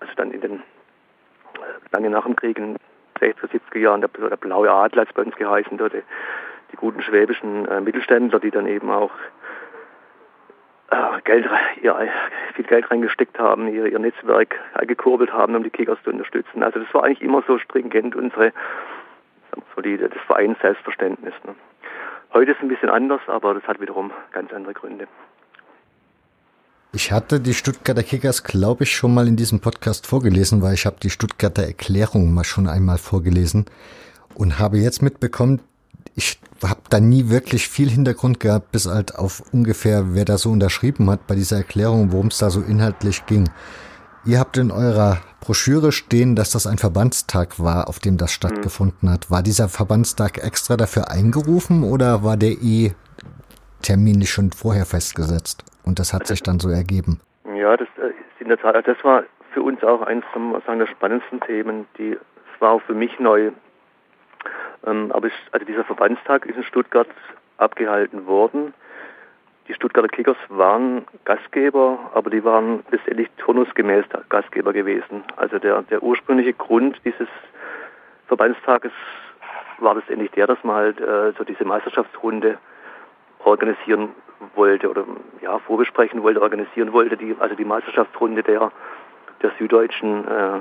[0.00, 2.76] also dann in den, äh, lange nach dem Krieg, in
[3.16, 7.66] 60er, 70er Jahren, der, der blaue Adler es bei uns geheißen, dort die, guten schwäbischen
[7.66, 9.10] äh, Mittelständler, die dann eben auch
[10.90, 11.48] äh, Geld,
[11.80, 11.96] ihr,
[12.54, 16.62] viel Geld reingesteckt haben, ihr, ihr Netzwerk gekurbelt haben, um die Kickers zu unterstützen.
[16.62, 18.52] Also das war eigentlich immer so stringent unsere,
[19.74, 21.34] so die, das Vereins Selbstverständnis.
[21.44, 21.54] Ne.
[22.32, 25.08] Heute ist es ein bisschen anders, aber das hat wiederum ganz andere Gründe.
[26.96, 30.86] Ich hatte die Stuttgarter Kickers, glaube ich, schon mal in diesem Podcast vorgelesen, weil ich
[30.86, 33.66] habe die Stuttgarter Erklärung mal schon einmal vorgelesen
[34.34, 35.60] und habe jetzt mitbekommen,
[36.14, 40.50] ich habe da nie wirklich viel Hintergrund gehabt, bis halt auf ungefähr, wer da so
[40.50, 43.50] unterschrieben hat bei dieser Erklärung, worum es da so inhaltlich ging.
[44.24, 49.10] Ihr habt in eurer Broschüre stehen, dass das ein Verbandstag war, auf dem das stattgefunden
[49.10, 49.30] hat.
[49.30, 52.94] War dieser Verbandstag extra dafür eingerufen oder war der eh
[53.82, 55.62] terminlich schon vorher festgesetzt?
[55.86, 57.20] Und das hat sich dann so ergeben.
[57.54, 60.24] Ja, das äh, ist in der Tat, das war für uns auch eines
[60.66, 61.86] sagen, der spannendsten Themen.
[61.96, 63.52] Die, es war auch für mich neu.
[64.84, 67.08] Ähm, aber es, also dieser Verbandstag ist in Stuttgart
[67.56, 68.74] abgehalten worden.
[69.68, 75.24] Die Stuttgarter Kickers waren Gastgeber, aber die waren letztendlich turnusgemäß Gastgeber gewesen.
[75.36, 77.28] Also der, der ursprüngliche Grund dieses
[78.28, 78.92] Verbandstages
[79.78, 82.58] war letztendlich der, dass man halt äh, so diese Meisterschaftsrunde
[83.44, 84.10] organisieren
[84.54, 85.04] wollte oder
[85.40, 88.70] ja vorbesprechen wollte, organisieren wollte, die, also die Meisterschaftsrunde der,
[89.42, 90.60] der süddeutschen äh,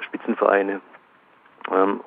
[0.00, 0.80] Spitzenvereine.
[1.70, 2.00] Ähm,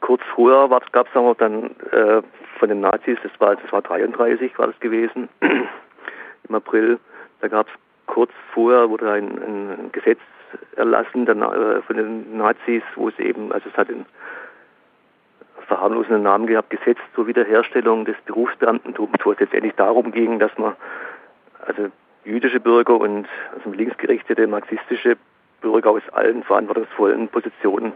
[0.00, 2.22] kurz vorher gab es aber dann äh,
[2.58, 6.98] von den Nazis, das war, das war 33 war das gewesen, im April,
[7.40, 7.72] da gab es
[8.06, 10.20] kurz vorher wurde ein, ein Gesetz
[10.76, 14.06] erlassen dann, äh, von den Nazis, wo es eben, also es hat den
[15.68, 20.74] verharmlosenden Namen gehabt, Gesetz zur Wiederherstellung des Berufsbeamtentums, wo es letztendlich darum ging, dass man
[21.64, 21.88] also
[22.24, 25.16] jüdische Bürger und also linksgerichtete marxistische
[25.60, 27.92] Bürger aus allen verantwortungsvollen Positionen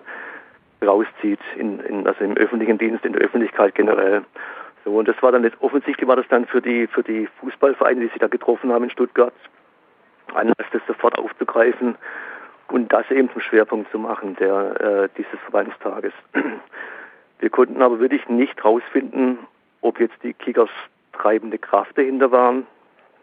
[0.85, 4.23] rauszieht, in, in, also im öffentlichen Dienst, in der Öffentlichkeit generell.
[4.85, 8.01] So, und das war dann jetzt, offensichtlich war das dann für die, für die Fußballvereine,
[8.01, 9.35] die sich da getroffen haben in Stuttgart,
[10.35, 11.97] Anlass, das sofort aufzugreifen
[12.69, 16.13] und das eben zum Schwerpunkt zu machen, der, äh, dieses Verbandstages.
[17.43, 19.37] Wir konnten aber wirklich nicht herausfinden,
[19.81, 20.71] ob jetzt die Kickers
[21.13, 22.69] treibende Kraft dahinter waren,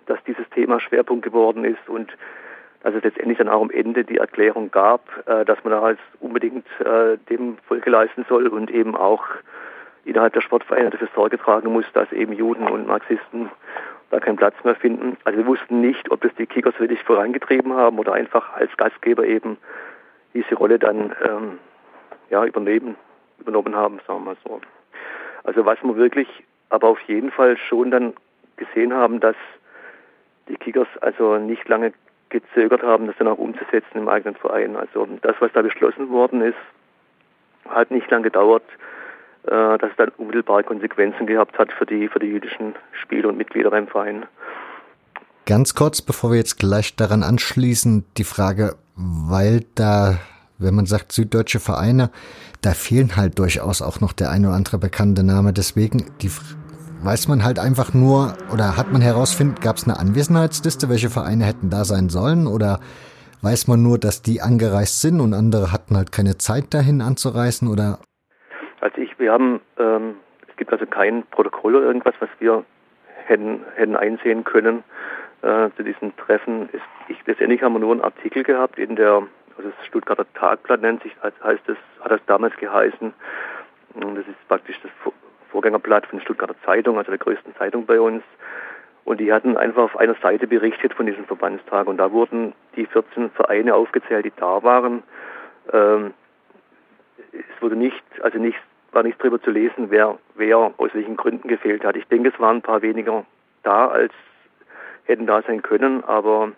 [0.07, 2.11] dass dieses Thema Schwerpunkt geworden ist und
[2.83, 5.99] dass es letztendlich dann auch am Ende die Erklärung gab, äh, dass man da halt
[6.19, 9.25] unbedingt äh, dem Folge leisten soll und eben auch
[10.03, 13.49] innerhalb der Sportvereine dafür Sorge tragen muss, dass eben Juden und Marxisten
[14.09, 15.15] da keinen Platz mehr finden.
[15.23, 19.23] Also wir wussten nicht, ob das die Kickers wirklich vorangetrieben haben oder einfach als Gastgeber
[19.23, 19.55] eben
[20.33, 21.59] diese Rolle dann ähm,
[22.29, 22.97] ja, übernehmen,
[23.39, 24.61] übernommen haben, sagen wir mal so.
[25.43, 26.27] Also was wir wirklich
[26.69, 28.13] aber auf jeden Fall schon dann
[28.57, 29.35] gesehen haben, dass
[30.47, 31.93] die Kickers also nicht lange
[32.29, 34.75] gezögert haben, das dann auch umzusetzen im eigenen Verein.
[34.75, 36.57] Also das, was da beschlossen worden ist,
[37.67, 38.63] hat nicht lange gedauert,
[39.43, 43.37] äh, dass es dann unmittelbar Konsequenzen gehabt hat für die, für die jüdischen Spieler und
[43.37, 44.25] Mitglieder beim Verein.
[45.45, 50.19] Ganz kurz, bevor wir jetzt gleich daran anschließen, die Frage, weil da,
[50.59, 52.11] wenn man sagt süddeutsche Vereine,
[52.61, 55.53] da fehlen halt durchaus auch noch der ein oder andere bekannte Name.
[55.53, 56.29] Deswegen die
[57.03, 61.45] weiß man halt einfach nur oder hat man herausfinden, gab es eine Anwesenheitsliste, welche Vereine
[61.45, 62.79] hätten da sein sollen oder
[63.41, 67.67] weiß man nur, dass die angereist sind und andere hatten halt keine Zeit dahin anzureisen
[67.69, 67.99] oder?
[68.81, 70.15] Also ich, wir haben, ähm,
[70.49, 72.65] es gibt also kein Protokoll oder irgendwas, was wir
[73.25, 74.83] hätten, hätten einsehen können
[75.41, 76.69] äh, zu diesen Treffen.
[76.69, 79.23] Ist, ich, letztendlich haben wir nur einen Artikel gehabt in der,
[79.59, 83.13] also das Stuttgarter Tagblatt nennt sich, heißt es, hat das damals geheißen.
[83.93, 84.91] Das ist praktisch das
[85.51, 88.23] Vorgängerblatt von der Stuttgarter Zeitung, also der größten Zeitung bei uns.
[89.03, 91.87] Und die hatten einfach auf einer Seite berichtet von diesem Verbandstag.
[91.87, 95.03] Und da wurden die 14 Vereine aufgezählt, die da waren.
[95.73, 96.13] Ähm,
[97.33, 98.59] es wurde nicht, also nicht,
[98.93, 101.97] war nichts darüber zu lesen, wer, wer aus welchen Gründen gefehlt hat.
[101.97, 103.25] Ich denke, es waren ein paar weniger
[103.63, 104.13] da, als
[105.03, 106.53] hätten da sein können, aber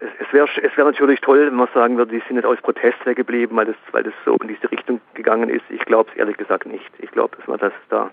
[0.00, 2.60] es, es wäre es wär natürlich toll, wenn man sagen würde, die sind nicht aus
[2.60, 5.64] Protest weggeblieben, weil das, weil das so in diese Richtung gegangen ist.
[5.70, 6.90] Ich glaube es ehrlich gesagt nicht.
[6.98, 8.10] Ich glaube, dass man das da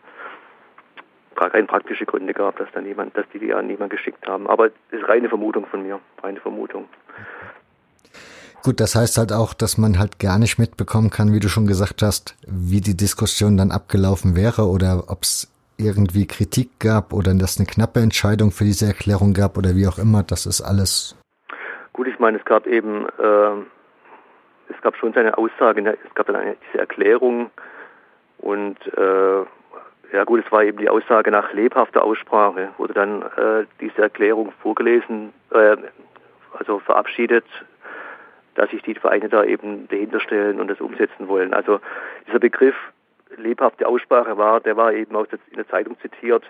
[1.36, 4.48] rein praktische Gründe gab, dass da niemand, dass die die an niemand geschickt haben.
[4.48, 6.88] Aber das ist reine Vermutung von mir, reine Vermutung.
[8.62, 11.66] Gut, das heißt halt auch, dass man halt gar nicht mitbekommen kann, wie du schon
[11.66, 17.34] gesagt hast, wie die Diskussion dann abgelaufen wäre oder ob es irgendwie Kritik gab oder
[17.36, 20.24] dass eine knappe Entscheidung für diese Erklärung gab oder wie auch immer.
[20.24, 21.16] Das ist alles.
[22.00, 25.98] Gut, ich meine, es gab eben, äh, es gab schon seine Aussage, ne?
[26.08, 27.52] es gab dann eine, diese Erklärung
[28.38, 29.40] und äh,
[30.14, 34.54] ja gut, es war eben die Aussage nach lebhafter Aussprache, wurde dann äh, diese Erklärung
[34.64, 35.76] vorgelesen, äh,
[36.58, 37.44] also verabschiedet,
[38.56, 41.54] dass sich die Vereine da eben dahinter stellen und das umsetzen wollen.
[41.54, 41.82] Also
[42.28, 42.76] dieser Begriff
[43.36, 46.46] lebhafte Aussprache war, der war eben auch in der Zeitung zitiert.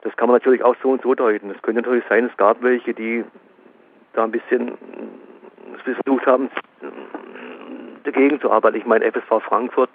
[0.00, 1.50] Das kann man natürlich auch so und so deuten.
[1.50, 3.26] Es könnte natürlich sein, es gab welche, die
[4.16, 4.72] da ein bisschen
[5.84, 6.50] versucht haben,
[8.04, 8.76] dagegen zu arbeiten.
[8.76, 9.90] Ich meine, FSV Frankfurt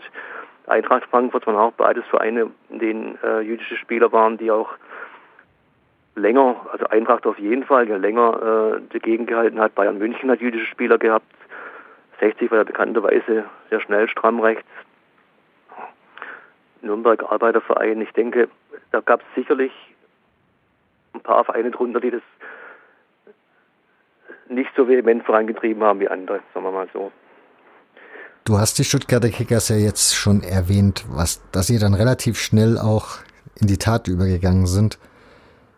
[0.68, 4.70] Eintracht Frankfurt waren auch beides Vereine, in denen äh, jüdische Spieler waren, die auch
[6.16, 9.76] länger, also Eintracht auf jeden Fall, ja länger äh, dagegen gehalten hat.
[9.76, 11.26] Bayern München hat jüdische Spieler gehabt.
[12.20, 14.68] 60 war ja bekannterweise sehr schnell stramm rechts.
[16.82, 18.02] Nürnberg Arbeiterverein.
[18.02, 18.48] Ich denke,
[18.92, 19.72] da gab es sicherlich
[21.14, 22.22] ein paar Vereine drunter, die das
[24.52, 27.12] nicht so vehement vorangetrieben haben wie andere, sagen wir mal so.
[28.44, 32.78] Du hast die Stuttgarter Kickers ja jetzt schon erwähnt, was, dass sie dann relativ schnell
[32.78, 33.20] auch
[33.60, 34.98] in die Tat übergegangen sind.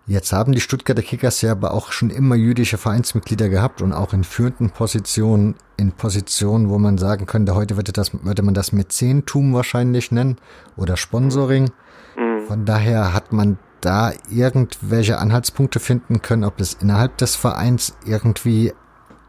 [0.05, 4.13] Jetzt haben die Stuttgarter Kickers ja aber auch schon immer jüdische Vereinsmitglieder gehabt und auch
[4.13, 8.73] in führenden Positionen, in Positionen, wo man sagen könnte, heute würde, das, würde man das
[8.73, 10.37] Mäzentum wahrscheinlich nennen
[10.75, 11.69] oder Sponsoring.
[12.17, 12.41] Mhm.
[12.47, 18.73] Von daher hat man da irgendwelche Anhaltspunkte finden können, ob es innerhalb des Vereins irgendwie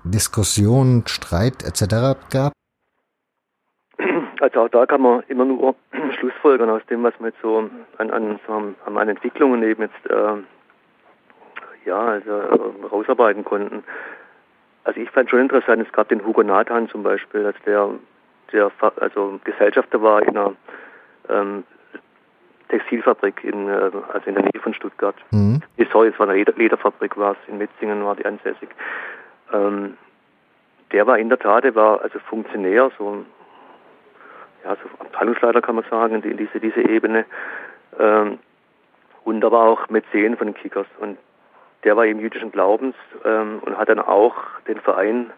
[0.05, 2.19] Diskussionen, Streit etc.
[2.31, 2.53] gab?
[4.41, 5.75] Also auch da kann man immer nur
[6.19, 8.39] Schlussfolgern aus dem, was man jetzt so an, an,
[8.85, 10.37] an Entwicklungen eben jetzt äh,
[11.87, 13.85] ja, also, äh, rausarbeiten konnten.
[14.85, 17.91] Also ich fand schon interessant, es gab den Hugo Nathan zum Beispiel, dass der,
[18.53, 20.53] der also Gesellschafter war in einer
[21.31, 21.65] ähm,
[22.69, 25.17] Textilfabrik in, äh, also in der Nähe von Stuttgart.
[25.31, 25.63] Mhm.
[25.93, 28.69] Sorry, es war eine Leder Lederfabrik, war es in Metzingen, war die ansässig.
[29.53, 29.97] Ähm,
[30.93, 33.25] der war in der Tat, der war also Funktionär, so
[34.65, 37.27] ja, so Abteilungsleiter kann man sagen, in diese, diese Ebene.
[37.99, 38.39] Ähm,
[39.25, 40.87] und da war auch Mäzen von den Kickers.
[40.99, 41.19] Und
[41.85, 44.35] der war eben jüdischen Glaubens ähm, und hat dann auch
[44.67, 45.31] den Verein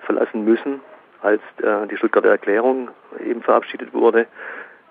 [0.00, 0.80] verlassen müssen,
[1.22, 2.90] als äh, die Stuttgarter Erklärung
[3.24, 4.26] eben verabschiedet wurde.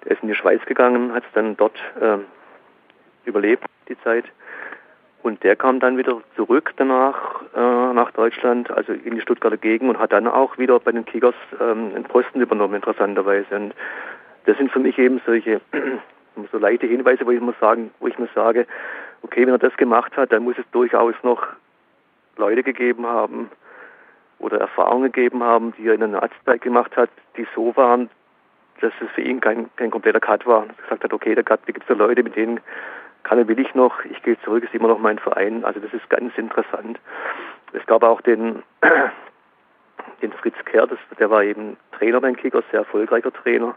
[0.04, 2.26] Der ist in die Schweiz gegangen, hat es dann dort ähm,
[3.26, 4.26] überlebt, die Zeit.
[5.22, 9.90] Und der kam dann wieder zurück danach äh, nach Deutschland, also in die Stuttgarter Gegend
[9.90, 13.56] und hat dann auch wieder bei den Kickers ähm, einen Posten übernommen, interessanterweise.
[13.56, 13.74] Und
[14.46, 15.62] das sind für mich eben solche
[16.52, 18.68] so leichte Hinweise, wo ich mir sagen, wo ich mir sage,
[19.22, 21.48] okay, wenn er das gemacht hat, dann muss es durchaus noch
[22.36, 23.50] Leute gegeben haben
[24.40, 28.10] oder Erfahrungen gegeben haben, die er in der Nazizeit gemacht hat, die so waren,
[28.84, 30.66] dass es für ihn kein, kein kompletter Cut war.
[30.68, 32.60] Er gesagt hat, okay, da gibt es Leute, mit denen
[33.24, 35.64] kann will ich noch, ich gehe zurück, ist immer noch mein Verein.
[35.64, 37.00] Also das ist ganz interessant.
[37.72, 38.64] Es gab auch den,
[40.22, 43.76] den Fritz Kerr, das, der war eben Trainer beim Kickers, sehr erfolgreicher Trainer.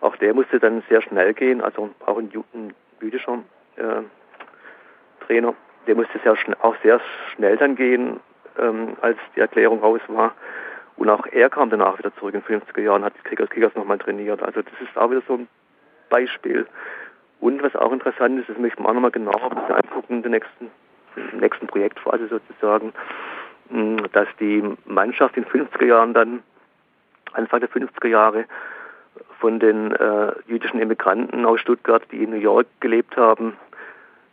[0.00, 3.40] Auch der musste dann sehr schnell gehen, also auch ein, ein jüdischer
[3.76, 4.02] äh,
[5.26, 5.54] Trainer.
[5.86, 7.00] Der musste sehr auch sehr
[7.34, 8.20] schnell dann gehen,
[8.58, 10.34] ähm, als die Erklärung raus war.
[11.00, 13.74] Und auch er kam danach wieder zurück in den 50er Jahren, hat die Kickers, Kickers
[13.74, 14.42] nochmal trainiert.
[14.42, 15.48] Also das ist auch wieder so ein
[16.10, 16.66] Beispiel.
[17.40, 20.70] Und was auch interessant ist, das möchten wir auch nochmal genauer angucken in der nächsten,
[21.40, 22.92] nächsten Projektphase sozusagen,
[24.12, 26.42] dass die Mannschaft in den 50er Jahren dann,
[27.32, 28.44] Anfang der 50er Jahre,
[29.38, 33.56] von den äh, jüdischen Immigranten aus Stuttgart, die in New York gelebt haben,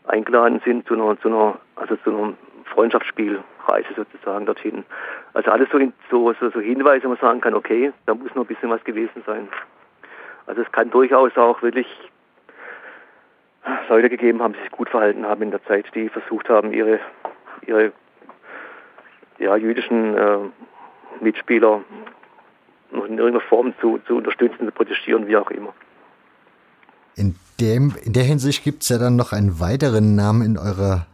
[0.05, 2.35] eingeladen sind zu einer, zu einer, also zu
[2.67, 4.83] einer Freundschaftsspielreise sozusagen dorthin.
[5.33, 8.43] Also alles so, so, so, so Hinweise, wo man sagen kann, okay, da muss noch
[8.43, 9.47] ein bisschen was gewesen sein.
[10.45, 11.87] Also es kann durchaus auch wirklich
[13.89, 16.99] Leute gegeben haben, die sich gut verhalten haben in der Zeit, die versucht haben, ihre,
[17.65, 17.91] ihre
[19.39, 20.37] ja, jüdischen äh,
[21.21, 21.81] Mitspieler
[22.91, 25.73] noch in irgendeiner Form zu, zu unterstützen, zu protestieren, wie auch immer.
[27.15, 31.07] In, dem, in der Hinsicht gibt es ja dann noch einen weiteren Namen in eurer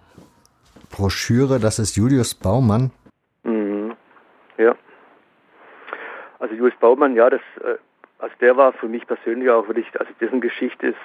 [0.93, 2.91] Broschüre, das ist Julius Baumann.
[3.43, 3.95] Mhm.
[4.58, 4.75] Ja.
[6.39, 7.77] Also Julius Baumann, ja, das, äh,
[8.19, 10.97] also der war für mich persönlich auch wirklich, also dessen Geschichte ist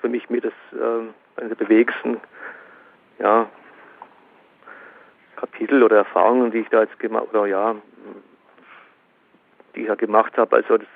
[0.00, 2.20] für mich mit das äh, eine der bewegendsten
[3.20, 3.48] ja,
[5.36, 7.76] Kapitel oder Erfahrungen, die ich da jetzt gemacht oder ja,
[9.76, 10.56] die ich ja gemacht habe.
[10.56, 10.88] Also das,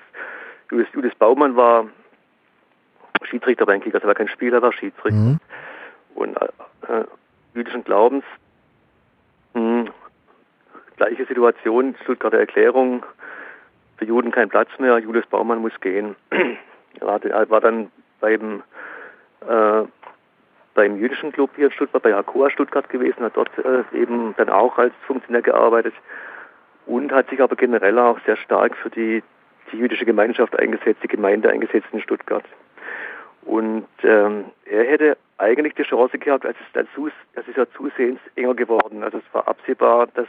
[0.69, 1.87] Julius, Julius Baumann war
[3.23, 5.17] Schiedsrichter beim Kickers, er war kein Spieler, er war Schiedsrichter.
[5.17, 5.39] Mhm.
[6.17, 7.05] Und äh,
[7.55, 8.25] jüdischen Glaubens,
[9.55, 9.89] hm,
[10.97, 13.05] gleiche Situation, Stuttgarter Erklärung,
[13.97, 16.17] für Juden kein Platz mehr, Julius Baumann muss gehen.
[16.31, 17.91] er, war, er war dann
[18.21, 18.63] beim
[19.49, 19.85] äh,
[20.75, 24.49] beim jüdischen Club hier in Stuttgart, bei Hakoa Stuttgart gewesen, hat dort äh, eben dann
[24.49, 25.95] auch als Funktionär gearbeitet
[26.87, 29.23] und hat sich aber generell auch sehr stark für die,
[29.73, 32.45] die jüdische Gemeinschaft eingesetzt, die Gemeinde eingesetzt in Stuttgart.
[33.43, 38.55] Und ähm, er hätte eigentlich die Chance gehabt, es dazu, es ist ja zusehends enger
[38.55, 39.03] geworden.
[39.03, 40.29] Also es war absehbar, dass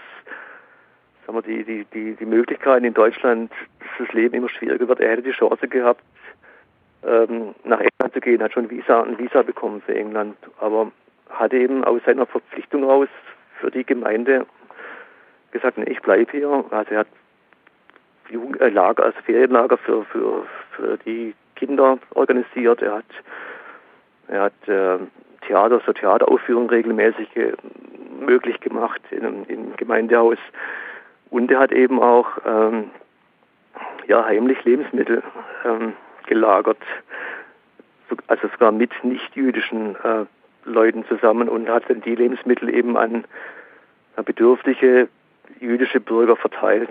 [1.25, 4.99] sagen wir, die, die, die, die Möglichkeiten in Deutschland, dass das Leben immer schwieriger wird.
[4.99, 6.03] Er hätte die Chance gehabt,
[7.03, 10.91] ähm, nach England zu gehen, hat schon Visa, ein Visa bekommen für England, aber
[11.29, 13.09] hat eben aus seiner Verpflichtung raus
[13.59, 14.45] für die Gemeinde
[15.51, 16.65] gesagt, nee, ich bleibe hier.
[16.71, 17.07] Also er hat
[18.31, 22.81] äh, Lager, also Ferienlager für, für, für die Kinder organisiert.
[22.81, 23.05] Er hat,
[24.27, 24.97] er hat äh,
[25.47, 27.53] Theater, so Theateraufführungen regelmäßig äh,
[28.19, 30.37] möglich gemacht in, im Gemeindehaus.
[31.29, 32.91] Und er hat eben auch ähm,
[34.07, 35.23] ja, heimlich Lebensmittel
[35.65, 35.93] ähm,
[36.27, 36.81] gelagert,
[38.27, 40.25] also sogar mit nicht-jüdischen äh,
[40.65, 43.25] Leuten zusammen und hat dann die Lebensmittel eben an
[44.23, 45.09] bedürftige
[45.59, 46.89] jüdische Bürger verteilt,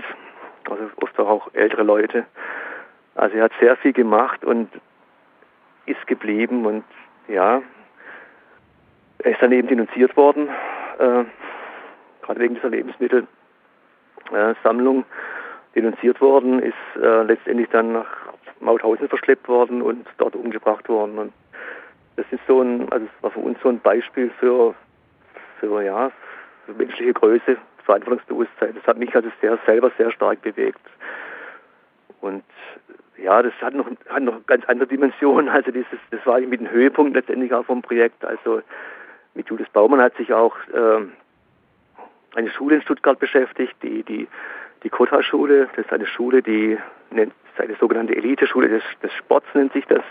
[0.71, 2.25] also oft auch ältere Leute.
[3.15, 4.69] Also er hat sehr viel gemacht und
[5.87, 6.85] ist geblieben und
[7.29, 7.63] ja,
[9.19, 10.49] er ist dann eben denunziert worden,
[10.99, 11.25] äh,
[12.23, 15.05] gerade wegen dieser Lebensmittelsammlung
[15.75, 18.09] denunziert worden, ist äh, letztendlich dann nach
[18.61, 21.19] Mauthausen verschleppt worden und dort umgebracht worden.
[21.19, 21.33] Und
[22.17, 24.75] das ist so ein, also es war für uns so ein Beispiel für,
[25.59, 26.13] für ja,
[26.67, 28.75] für menschliche Größe, Verantwortungsbewusstsein.
[28.75, 30.81] Das hat mich also sehr selber sehr stark bewegt.
[32.21, 32.45] Und
[33.17, 35.49] ja, das hat noch, hat noch ganz andere Dimensionen.
[35.49, 38.25] Also dieses, das war mit dem Höhepunkt letztendlich auch vom Projekt.
[38.25, 38.63] Also
[39.35, 41.07] mit Julius Baumann hat sich auch äh,
[42.35, 44.29] eine Schule in Stuttgart beschäftigt, die, die,
[44.83, 45.69] die Kota-Schule.
[45.75, 46.79] Das ist eine Schule, die
[47.11, 50.03] nennt ist eine sogenannte Eliteschule des, des Sports, nennt sich das.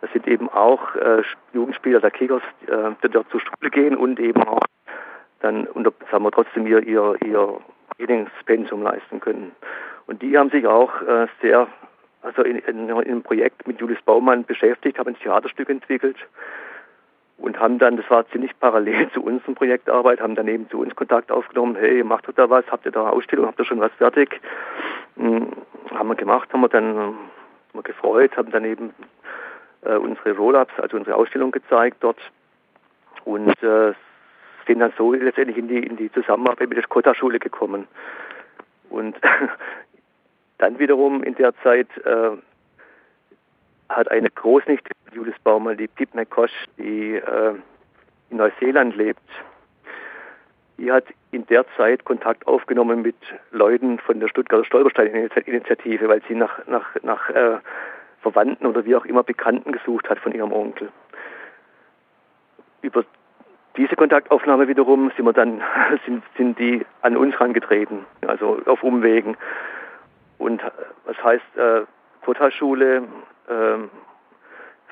[0.00, 4.18] Das sind eben auch äh, Jugendspieler der Kickers, äh, die dort zur Schule gehen und
[4.18, 4.62] eben auch
[5.40, 7.60] dann unter, sagen wir, trotzdem ihr, ihr, ihr
[7.96, 9.52] Trainingspensum leisten können.
[10.06, 11.68] Und die haben sich auch äh, sehr,
[12.22, 16.16] also in, in, in einem Projekt mit Julius Baumann beschäftigt, haben ein Theaterstück entwickelt
[17.38, 20.94] und haben dann, das war ziemlich parallel zu unserem Projektarbeit, haben dann eben zu uns
[20.94, 23.80] Kontakt aufgenommen, hey, macht ihr da was, habt ihr da eine Ausstellung, habt ihr schon
[23.80, 24.40] was fertig?
[25.16, 25.48] Hm,
[25.90, 27.18] haben wir gemacht, haben wir dann haben
[27.72, 28.92] wir gefreut, haben dann eben
[29.82, 32.18] äh, unsere Roll-Ups, also unsere Ausstellung gezeigt dort
[33.24, 33.92] und äh,
[34.66, 37.86] sind dann so letztendlich in die, in die Zusammenarbeit mit der Skotta-Schule gekommen.
[38.88, 39.16] Und
[40.60, 42.30] dann wiederum in der Zeit äh,
[43.88, 47.54] hat eine Großnichte Julius Baumann, die Pip McCosh, die äh,
[48.30, 49.20] in Neuseeland lebt,
[50.78, 53.16] die hat in der Zeit Kontakt aufgenommen mit
[53.50, 57.58] Leuten von der Stuttgarter Stolperstein-Initiative, weil sie nach, nach, nach äh,
[58.22, 60.88] Verwandten oder wie auch immer Bekannten gesucht hat von ihrem Onkel.
[62.82, 63.04] Über
[63.76, 65.62] diese Kontaktaufnahme wiederum sind wir dann
[66.06, 69.36] sind, sind die an uns herangetreten, also auf Umwegen.
[70.40, 70.70] Und äh,
[71.04, 71.82] was heißt äh,
[72.24, 73.02] Kota-Schule,
[73.48, 73.78] äh,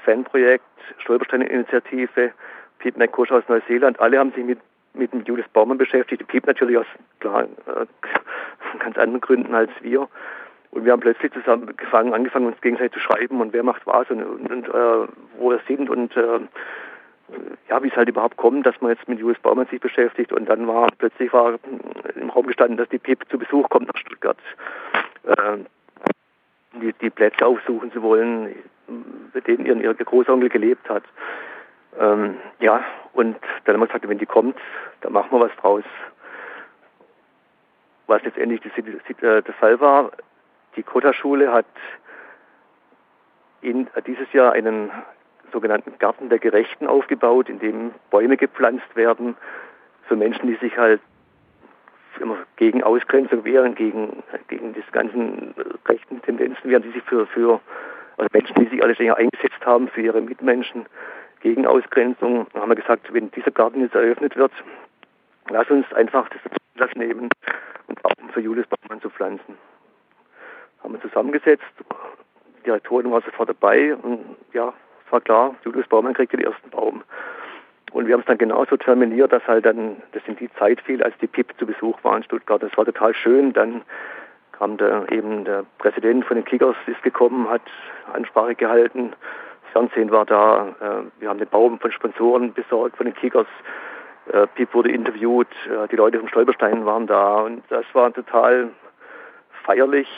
[0.04, 0.64] Fanprojekt,
[0.98, 2.32] Stolpersteine-Initiative,
[2.78, 4.58] Piep McCush aus Neuseeland, alle haben sich mit,
[4.92, 6.26] mit dem Julius Baumann beschäftigt.
[6.28, 6.86] Piep natürlich aus
[7.20, 7.86] klar, äh,
[8.78, 10.06] ganz anderen Gründen als wir.
[10.70, 14.10] Und wir haben plötzlich zusammen gefangen, angefangen, uns gegenseitig zu schreiben und wer macht was
[14.10, 15.08] und, und, und äh,
[15.38, 16.40] wo wir sind und äh,
[17.68, 20.46] ja, wie es halt überhaupt kommt, dass man jetzt mit Julius Baumann sich beschäftigt und
[20.48, 21.58] dann war plötzlich war
[22.14, 24.38] im Raum gestanden, dass die PIP zu Besuch kommt nach Stuttgart.
[25.24, 25.58] Äh,
[26.80, 28.54] die, die Plätze aufsuchen zu wollen,
[29.32, 31.02] mit denen ihr, ihr Großonkel gelebt hat.
[31.98, 34.56] Ähm, ja, und dann haben wir gesagt, wenn die kommt,
[35.00, 35.84] dann machen wir was draus.
[38.06, 40.12] Was letztendlich die, die, der Fall war,
[40.76, 41.66] die Kota-Schule hat
[43.60, 44.90] in, dieses Jahr einen
[45.52, 49.36] sogenannten Garten der Gerechten aufgebaut, in dem Bäume gepflanzt werden
[50.06, 51.00] für Menschen, die sich halt
[52.20, 55.54] immer gegen Ausgrenzung wehren, gegen, gegen diese ganzen
[55.86, 57.60] rechten Tendenzen wehren, die sich für, für
[58.16, 60.86] also Menschen, die sich alles länger eingesetzt haben für ihre Mitmenschen
[61.40, 64.52] gegen Ausgrenzung, da haben wir gesagt, wenn dieser Garten jetzt eröffnet wird,
[65.50, 66.40] lass uns einfach das
[66.74, 67.28] Anlass nehmen
[67.86, 69.56] und Baum für Julius Baumann zu pflanzen.
[70.82, 71.64] Haben wir zusammengesetzt,
[72.58, 74.72] die Direktorin war sofort dabei und ja,
[75.10, 77.02] war klar, Julius Baumann kriegt den ersten Baum.
[77.92, 81.02] Und wir haben es dann genauso terminiert, dass halt dann das in die Zeit fiel,
[81.02, 82.62] als die PIP zu Besuch war in Stuttgart.
[82.62, 83.52] Das war total schön.
[83.52, 83.82] Dann
[84.52, 87.62] kam der, eben der Präsident von den Kickers, ist gekommen, hat
[88.12, 89.12] Ansprache gehalten.
[89.62, 90.68] Das Fernsehen war da.
[90.80, 93.46] Äh, wir haben den Baum von Sponsoren besorgt von den Kickers.
[94.32, 95.48] Äh, Pip wurde interviewt.
[95.66, 97.40] Äh, die Leute vom Stolperstein waren da.
[97.40, 98.70] Und das war total
[99.64, 100.08] feierlich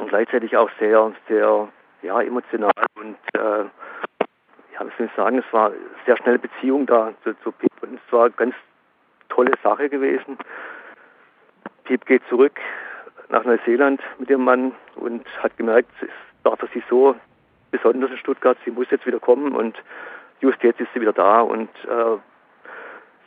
[0.00, 1.68] und gleichzeitig auch sehr, sehr
[2.02, 3.64] ja, emotional und äh,
[4.74, 5.72] ja, was soll ich sagen, es war
[6.04, 8.54] sehr schnelle Beziehung da zu, zu Pip und es war eine ganz
[9.28, 10.38] tolle Sache gewesen.
[11.84, 12.60] Pip geht zurück
[13.28, 16.08] nach Neuseeland mit ihrem Mann und hat gemerkt, es
[16.44, 17.16] war für sie so
[17.70, 19.76] besonders in Stuttgart, sie muss jetzt wieder kommen und
[20.40, 22.18] just jetzt ist sie wieder da und äh,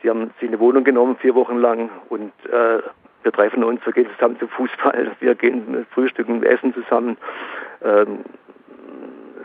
[0.02, 2.80] sie haben sich eine Wohnung genommen, vier Wochen lang und äh,
[3.22, 7.16] wir treffen uns, wir gehen zusammen zum Fußball, wir gehen frühstücken, essen zusammen.
[7.82, 8.24] Ähm,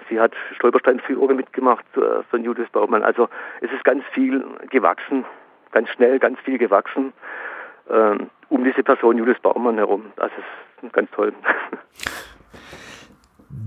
[0.10, 3.03] sie hat Stolpersteinführer mitgemacht äh, von Judith Baumann.
[3.03, 3.30] Also
[3.62, 5.26] es ist ganz viel gewachsen,
[5.72, 7.14] ganz schnell ganz viel gewachsen
[7.89, 10.12] ähm, um diese Person Judith Baumann herum.
[10.16, 10.32] Das
[10.82, 11.34] ist ganz toll.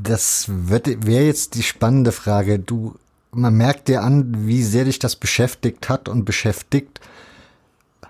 [0.00, 2.58] Das wäre jetzt die spannende Frage.
[2.58, 2.94] Du,
[3.30, 7.00] man merkt dir an, wie sehr dich das beschäftigt hat und beschäftigt.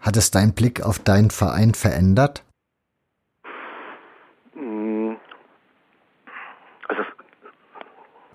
[0.01, 2.45] Hat es deinen Blick auf deinen Verein verändert?
[6.89, 7.03] Also,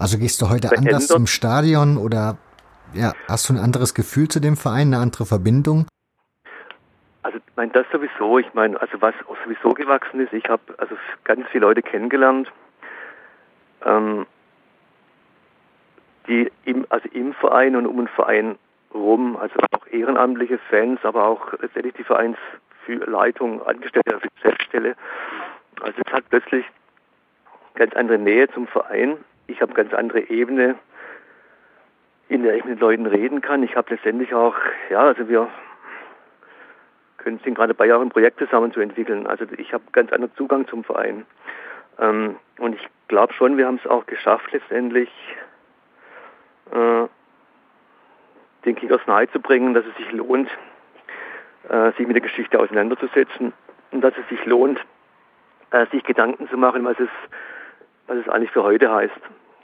[0.04, 2.38] also gehst du heute anders im Stadion oder
[2.94, 5.88] ja, hast du ein anderes Gefühl zu dem Verein, eine andere Verbindung?
[7.22, 8.38] Also ich meine, das sowieso.
[8.38, 12.52] Ich meine, also was sowieso gewachsen ist, ich habe also ganz viele Leute kennengelernt,
[13.86, 14.26] ähm,
[16.28, 18.58] die im, also im Verein und um den Verein
[18.94, 24.98] rum, also auch ehrenamtliche Fans, aber auch letztendlich die Vereinsleitung, Angestellte auf Geschäftsstelle.
[25.82, 26.66] Also es hat plötzlich
[27.76, 29.18] ganz andere Nähe zum Verein.
[29.48, 30.76] Ich habe ganz andere Ebene,
[32.30, 33.64] in der ich mit Leuten reden kann.
[33.64, 34.56] Ich habe letztendlich auch,
[34.90, 35.50] ja, also wir
[37.18, 39.28] können, sind gerade bei Jahren Projekt zusammen zu entwickeln.
[39.28, 41.26] Also ich habe ganz anderen Zugang zum Verein.
[42.00, 45.10] Ähm, und ich glaube schon, wir haben es auch geschafft, letztendlich
[46.72, 47.08] äh,
[48.66, 50.50] den Kickers nahezubringen, dass es sich lohnt,
[51.70, 53.54] äh, sich mit der Geschichte auseinanderzusetzen
[53.92, 54.80] und dass es sich lohnt,
[55.72, 57.10] äh, sich Gedanken zu machen, was es,
[58.08, 59.14] was es eigentlich für heute heißt.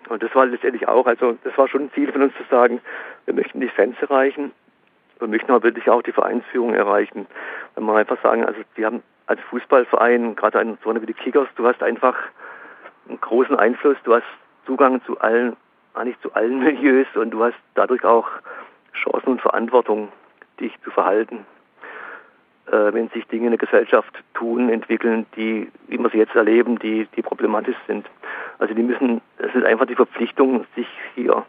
[0.10, 2.82] Und das war letztendlich auch, also das war schon ein Ziel von uns zu sagen,
[3.26, 4.52] wir möchten die Fans erreichen,
[5.20, 7.28] wir möchten aber wirklich auch die Vereinsführung erreichen.
[7.76, 11.14] Wenn wir einfach sagen, also wir haben als Fußballverein, gerade eine so eine wie die
[11.14, 12.16] Kickers, du hast einfach
[13.08, 14.26] einen großen Einfluss, du hast
[14.66, 15.56] Zugang zu allen,
[15.94, 18.28] eigentlich zu allen Milieus und du hast dadurch auch
[18.94, 20.12] Chancen und Verantwortung,
[20.60, 21.46] dich zu verhalten.
[22.68, 26.78] Äh, wenn sich Dinge in der Gesellschaft tun, entwickeln, die, wie wir sie jetzt erleben,
[26.80, 28.06] die, die problematisch sind.
[28.60, 31.46] Also die müssen, es ist einfach die Verpflichtung, sich hier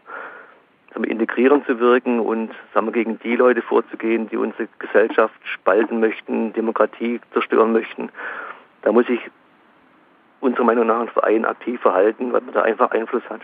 [0.95, 5.99] wir, integrierend zu wirken und sagen wir, gegen die Leute vorzugehen, die unsere Gesellschaft spalten
[5.99, 8.09] möchten, Demokratie zerstören möchten.
[8.81, 9.19] Da muss sich
[10.39, 13.41] unserer Meinung nach ein Verein aktiv verhalten, weil man da einfach Einfluss hat.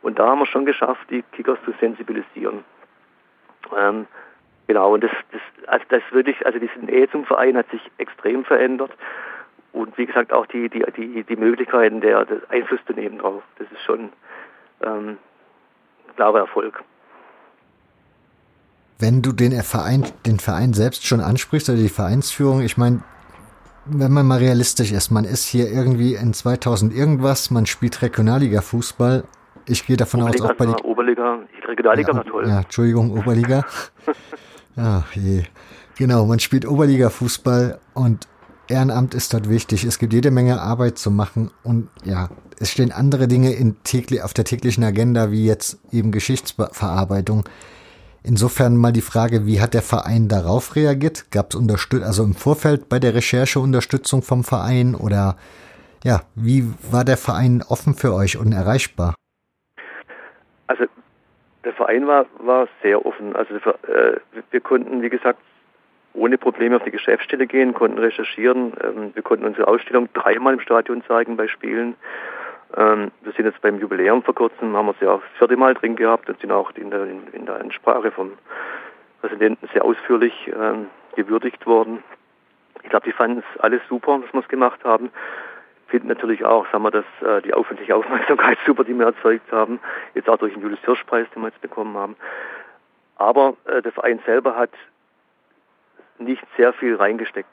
[0.00, 2.64] Und da haben wir schon geschafft, die Kickers zu sensibilisieren.
[3.76, 4.06] Ähm,
[4.66, 8.44] genau, und das, das, also das wirklich, also diese Nähe zum Verein hat sich extrem
[8.44, 8.90] verändert.
[9.72, 13.42] Und wie gesagt, auch die, die, die, die Möglichkeiten der, der Einfluss zu nehmen drauf.
[13.58, 14.10] Das ist schon
[14.82, 15.16] ähm,
[16.16, 16.82] klarer Erfolg.
[18.98, 23.02] Wenn du den Verein, den Verein selbst schon ansprichst oder die Vereinsführung, ich meine,
[23.86, 29.24] wenn man mal realistisch ist, man ist hier irgendwie in 2000 irgendwas, man spielt Regionalliga-Fußball.
[29.66, 32.48] Ich gehe davon Oberliga, aus, auch bei den Oberliga, Regionalliga ja, war toll.
[32.48, 33.64] Ja, Entschuldigung, Oberliga.
[34.76, 35.44] Ach je.
[35.96, 38.28] Genau, man spielt Oberliga-Fußball und
[38.68, 39.84] Ehrenamt ist dort wichtig.
[39.84, 42.28] Es gibt jede Menge Arbeit zu machen und ja,
[42.60, 47.44] es stehen andere Dinge in täglich, auf der täglichen Agenda, wie jetzt eben Geschichtsverarbeitung.
[48.24, 51.30] Insofern mal die Frage, wie hat der Verein darauf reagiert?
[51.32, 55.36] Gab es Unterstützung, also im Vorfeld bei der Recherche Unterstützung vom Verein oder
[56.04, 59.14] ja, wie war der Verein offen für euch und erreichbar?
[60.68, 60.84] Also
[61.64, 63.34] der Verein war, war sehr offen.
[63.34, 65.40] Also äh, wir konnten, wie gesagt,
[66.14, 68.72] ohne Probleme auf die Geschäftsstelle gehen, konnten recherchieren.
[68.82, 71.94] Ähm, wir konnten unsere Ausstellung dreimal im Stadion zeigen bei Spielen.
[72.76, 75.74] Ähm, wir sind jetzt beim Jubiläum vor kurzem, haben wir sie auch das vierte Mal
[75.74, 78.32] drin gehabt und sind auch in der, in, der Ansprache vom
[79.20, 80.86] Präsidenten sehr ausführlich ähm,
[81.16, 82.02] gewürdigt worden.
[82.82, 85.10] Ich glaube, die fanden es alles super, was wir es gemacht haben.
[85.88, 89.78] Finden natürlich auch, sagen wir, dass äh, die öffentliche Aufmerksamkeit super, die wir erzeugt haben.
[90.14, 92.16] Jetzt auch durch den Julius Hirsch Preis, den wir jetzt bekommen haben.
[93.16, 94.70] Aber äh, der Verein selber hat
[96.24, 97.48] nicht sehr viel reingesteckt,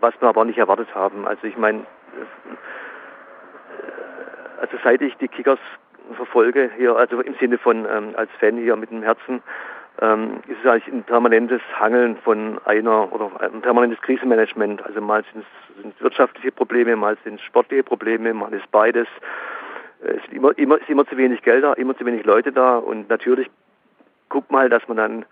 [0.00, 1.26] was wir aber nicht erwartet haben.
[1.26, 1.86] Also ich meine,
[4.60, 5.58] also seit ich die Kickers
[6.14, 9.42] verfolge hier, also im Sinne von ähm, als Fan hier mit dem Herzen,
[10.00, 14.84] ähm, ist es eigentlich ein permanentes Hangeln von einer oder ein permanentes Krisenmanagement.
[14.84, 15.44] Also mal sind
[15.84, 19.08] es wirtschaftliche Probleme, mal sind es sportliche Probleme, mal ist beides.
[20.02, 22.52] Äh, es ist immer, immer, ist immer zu wenig Geld da, immer zu wenig Leute
[22.52, 23.50] da und natürlich
[24.28, 25.24] guckt mal, dass man dann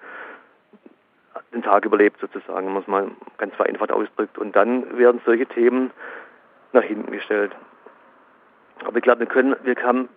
[1.53, 4.39] den Tag überlebt sozusagen, wenn man es mal ganz vereinfacht ausdrückt.
[4.39, 5.91] Und dann werden solche Themen
[6.72, 7.53] nach hinten gestellt.
[8.84, 10.09] Aber ich glaube, wir können, wir haben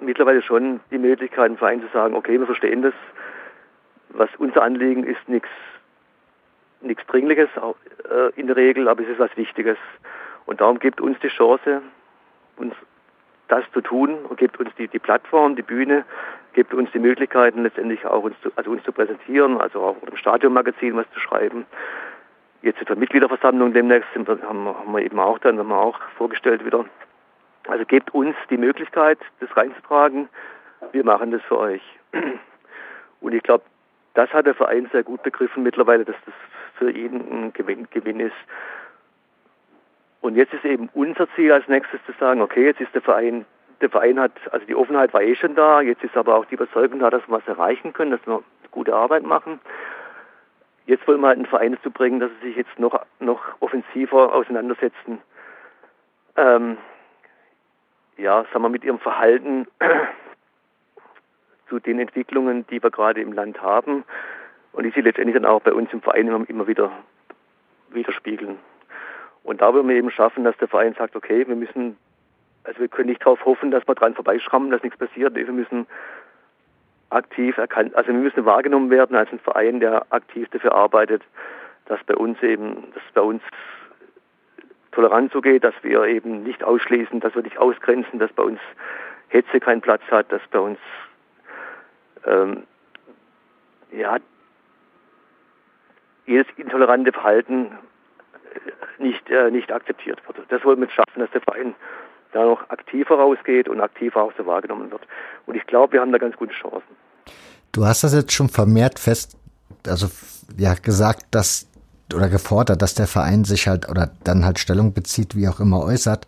[0.00, 2.94] mittlerweile schon die Möglichkeit, im Verein zu sagen, okay, wir verstehen das,
[4.10, 5.48] was unser Anliegen ist, nichts
[6.80, 9.76] nichts Dringliches äh, in der Regel, aber es ist was Wichtiges.
[10.46, 11.82] Und darum gibt uns die Chance,
[12.56, 12.74] uns
[13.48, 16.04] das zu tun und gibt uns die, die Plattform, die Bühne,
[16.52, 20.16] gibt uns die Möglichkeiten letztendlich auch uns zu, also uns zu präsentieren, also auch im
[20.16, 21.66] Stadionmagazin was zu schreiben.
[22.62, 26.64] Jetzt der Mitgliederversammlung demnächst sind haben, haben wir eben auch dann, haben wir auch vorgestellt
[26.64, 26.84] wieder.
[27.68, 30.28] Also gebt uns die Möglichkeit, das reinzutragen.
[30.92, 31.82] Wir machen das für euch.
[33.20, 33.64] Und ich glaube,
[34.14, 36.34] das hat der Verein sehr gut begriffen mittlerweile, dass das
[36.76, 38.36] für ihn ein Gewinn, Gewinn ist.
[40.20, 43.44] Und jetzt ist eben unser Ziel als nächstes zu sagen, okay, jetzt ist der Verein,
[43.80, 46.54] der Verein hat, also die Offenheit war eh schon da, jetzt ist aber auch die
[46.54, 49.60] Überzeugung da, dass wir was erreichen können, dass wir gute Arbeit machen.
[50.86, 54.34] Jetzt wollen wir halt einen Verein dazu bringen, dass sie sich jetzt noch, noch offensiver
[54.34, 55.20] auseinandersetzen.
[56.36, 56.78] Ähm,
[58.16, 59.68] ja, sagen wir, mit ihrem Verhalten
[61.68, 64.04] zu den Entwicklungen, die wir gerade im Land haben
[64.72, 66.90] und die sich letztendlich dann auch bei uns im Verein immer wieder
[67.90, 68.58] widerspiegeln.
[69.42, 71.96] Und da wollen wir eben schaffen, dass der Verein sagt, okay, wir müssen,
[72.64, 75.34] also wir können nicht darauf hoffen, dass wir dran vorbeischrammen, dass nichts passiert.
[75.34, 75.86] Wir müssen
[77.10, 81.22] aktiv erkannt, also wir müssen wahrgenommen werden als ein Verein, der aktiv dafür arbeitet,
[81.86, 83.42] dass bei uns eben, dass bei uns
[84.92, 88.60] tolerant zugeht, dass wir eben nicht ausschließen, dass wir nicht ausgrenzen, dass bei uns
[89.28, 90.78] Hetze keinen Platz hat, dass bei uns
[92.26, 92.64] ähm,
[93.92, 94.18] ja,
[96.26, 97.66] jedes intolerante Verhalten
[98.54, 100.38] äh, nicht, äh, nicht akzeptiert wird.
[100.50, 101.74] Das wollen wir schaffen, dass der Verein
[102.32, 105.02] da noch aktiver rausgeht und aktiver auch so wahrgenommen wird.
[105.46, 106.96] Und ich glaube, wir haben da ganz gute Chancen.
[107.72, 109.36] Du hast das jetzt schon vermehrt fest,
[109.86, 110.08] also
[110.56, 111.68] ja gesagt, dass
[112.14, 115.82] oder gefordert, dass der Verein sich halt oder dann halt Stellung bezieht, wie auch immer
[115.82, 116.26] äußert.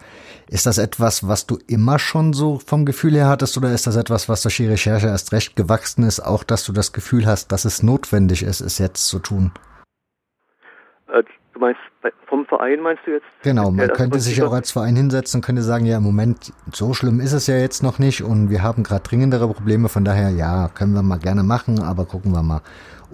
[0.48, 3.96] Ist das etwas, was du immer schon so vom Gefühl her hattest oder ist das
[3.96, 7.50] etwas, was durch die Recherche erst recht gewachsen ist, auch dass du das Gefühl hast,
[7.50, 9.52] dass es notwendig ist, es jetzt zu tun?
[11.08, 11.22] Äh,
[11.54, 11.80] du meinst
[12.30, 13.26] vom Verein meinst du jetzt?
[13.42, 16.94] Genau, man könnte sich auch als Verein hinsetzen und könnte sagen, ja, im Moment, so
[16.94, 20.30] schlimm ist es ja jetzt noch nicht und wir haben gerade dringendere Probleme, von daher,
[20.30, 22.62] ja, können wir mal gerne machen, aber gucken wir mal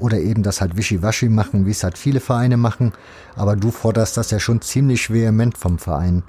[0.01, 2.93] oder eben das halt wischiwaschi machen, wie es halt viele Vereine machen.
[3.37, 6.23] Aber du forderst das ja schon ziemlich vehement vom Verein.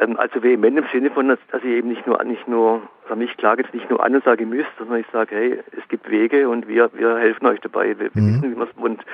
[0.00, 3.36] Ähm, also vehement im Sinne von, dass, ich eben nicht nur, nicht nur, also ich
[3.36, 6.10] klage jetzt nicht nur an und sage, ihr müsst, sondern ich sage, hey, es gibt
[6.10, 7.98] Wege und wir, wir helfen euch dabei.
[7.98, 8.36] Wir, mhm.
[8.36, 9.04] wissen, wie man es, und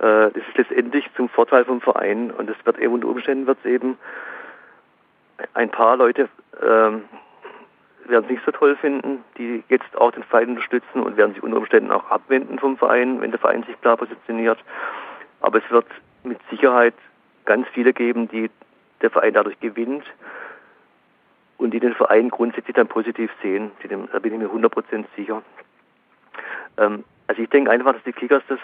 [0.00, 3.70] das ist letztendlich zum Vorteil vom Verein und es wird eben unter Umständen wird es
[3.70, 3.98] eben
[5.54, 6.28] ein paar Leute
[6.62, 7.04] ähm,
[8.10, 11.42] werden es nicht so toll finden, die jetzt auch den Verein unterstützen und werden sich
[11.42, 14.58] unter Umständen auch abwenden vom Verein, wenn der Verein sich klar positioniert.
[15.40, 15.86] Aber es wird
[16.24, 16.94] mit Sicherheit
[17.44, 18.50] ganz viele geben, die
[19.00, 20.04] der Verein dadurch gewinnt
[21.56, 23.70] und die den Verein grundsätzlich dann positiv sehen.
[24.12, 25.42] Da bin ich mir 100% sicher.
[26.76, 28.62] Ähm, also ich denke einfach, dass die Kickers das, äh,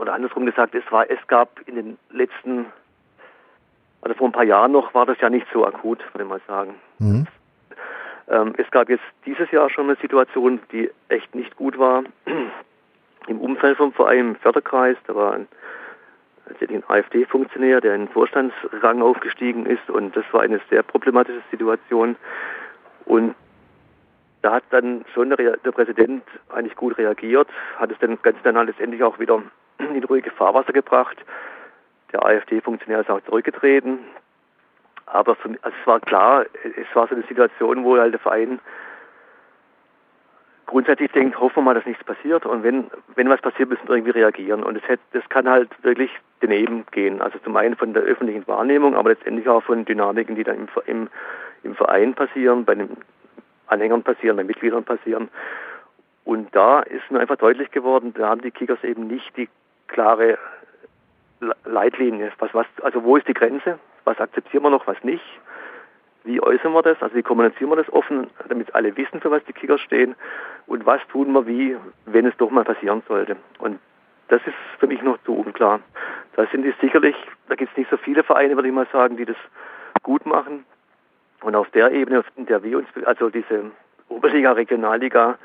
[0.00, 2.66] oder andersrum gesagt, es war, es gab in den letzten,
[4.02, 6.40] also vor ein paar Jahren noch, war das ja nicht so akut, würde ich mal
[6.46, 6.74] sagen.
[6.98, 7.26] Mhm.
[8.28, 12.04] Ähm, es gab jetzt dieses Jahr schon eine Situation, die echt nicht gut war.
[13.28, 15.48] Im Umfeld vom Verein im Förderkreis, da war ein,
[16.60, 22.14] ein AfD-Funktionär, der in den Vorstandsrang aufgestiegen ist und das war eine sehr problematische Situation.
[23.04, 23.34] Und
[24.42, 27.48] da hat dann schon der, der Präsident eigentlich gut reagiert,
[27.78, 29.42] hat es dann ganz dann letztendlich auch wieder
[29.78, 31.16] in ruhige Fahrwasser gebracht.
[32.12, 33.98] Der AfD-Funktionär ist auch zurückgetreten.
[35.06, 38.58] Aber für, also es war klar, es war so eine Situation, wo halt der Verein
[40.66, 43.94] grundsätzlich denkt, hoffen wir mal, dass nichts passiert und wenn, wenn was passiert, müssen wir
[43.94, 44.64] irgendwie reagieren.
[44.64, 46.10] Und das, das kann halt wirklich
[46.40, 47.22] daneben gehen.
[47.22, 50.68] Also zum einen von der öffentlichen Wahrnehmung, aber letztendlich auch von Dynamiken, die dann im,
[50.86, 51.08] im,
[51.62, 52.96] im Verein passieren, bei den
[53.68, 55.28] Anhängern passieren, bei Mitgliedern passieren.
[56.24, 59.48] Und da ist mir einfach deutlich geworden, da haben die Kickers eben nicht die
[59.88, 60.38] klare
[61.64, 62.32] Leitlinie.
[62.38, 63.78] Was, was, also wo ist die Grenze?
[64.06, 65.24] was akzeptieren wir noch, was nicht,
[66.24, 69.44] wie äußern wir das, also wie kommunizieren wir das offen, damit alle wissen, für was
[69.44, 70.14] die Kicker stehen
[70.66, 71.76] und was tun wir wie,
[72.06, 73.36] wenn es doch mal passieren sollte.
[73.58, 73.78] Und
[74.28, 75.80] das ist für mich noch zu unklar.
[76.34, 77.16] Da sind es sicherlich,
[77.48, 79.36] da gibt es nicht so viele Vereine, würde ich mal sagen, die das
[80.02, 80.64] gut machen.
[81.42, 83.70] Und auf der Ebene, in der wir uns, also diese
[84.08, 85.38] Oberliga, Regionalliga,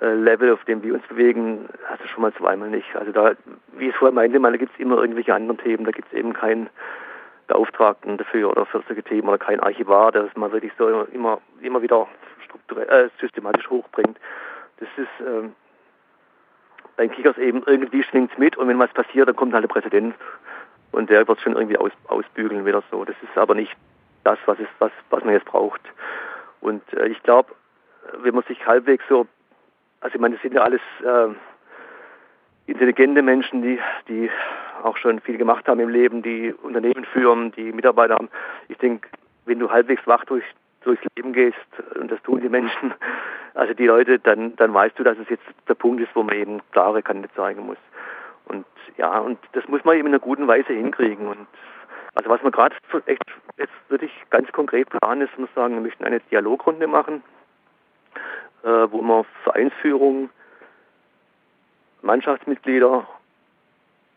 [0.00, 2.94] Level, auf dem wir uns bewegen, also schon mal zweimal nicht.
[2.96, 3.32] Also da,
[3.76, 6.18] wie ich es vorher meinte, da gibt es immer irgendwelche anderen Themen, da gibt es
[6.18, 6.68] eben keinen
[7.46, 11.40] Beauftragten dafür oder für solche Themen oder kein Archivar, der das mal wirklich so immer,
[11.60, 12.08] immer wieder
[12.44, 14.18] strukturell, äh, systematisch hochbringt.
[14.78, 15.54] Das ist ähm,
[16.96, 19.68] bei den Kickers eben irgendwie schwingt mit und wenn was passiert, dann kommt halt der
[19.68, 20.14] Präsident
[20.92, 23.04] und der wird schon irgendwie aus, ausbügeln wieder so.
[23.04, 23.74] Das ist aber nicht
[24.24, 25.80] das, was, ist, was, was man jetzt braucht.
[26.60, 27.52] Und äh, ich glaube,
[28.22, 29.26] wenn man sich halbwegs so,
[30.04, 31.28] also ich meine, das sind ja alles äh,
[32.66, 34.30] intelligente Menschen, die, die
[34.82, 38.28] auch schon viel gemacht haben im Leben, die Unternehmen führen, die Mitarbeiter haben.
[38.68, 39.08] Ich denke,
[39.46, 40.44] wenn du halbwegs wach durch,
[40.82, 41.56] durchs Leben gehst,
[41.98, 42.92] und das tun die Menschen,
[43.54, 46.36] also die Leute, dann, dann weißt du, dass es jetzt der Punkt ist, wo man
[46.36, 47.78] eben klare Kante zeigen muss.
[48.44, 48.66] Und
[48.98, 51.28] ja, und das muss man eben in einer guten Weise hinkriegen.
[51.28, 51.46] Und
[52.14, 52.76] also was wir gerade
[53.06, 53.22] echt
[53.56, 57.22] jetzt wirklich ganz konkret planen, ist, wir sagen, wir möchten eine Dialogrunde machen,
[58.64, 60.30] äh, wo wir Vereinsführung,
[62.02, 63.06] Mannschaftsmitglieder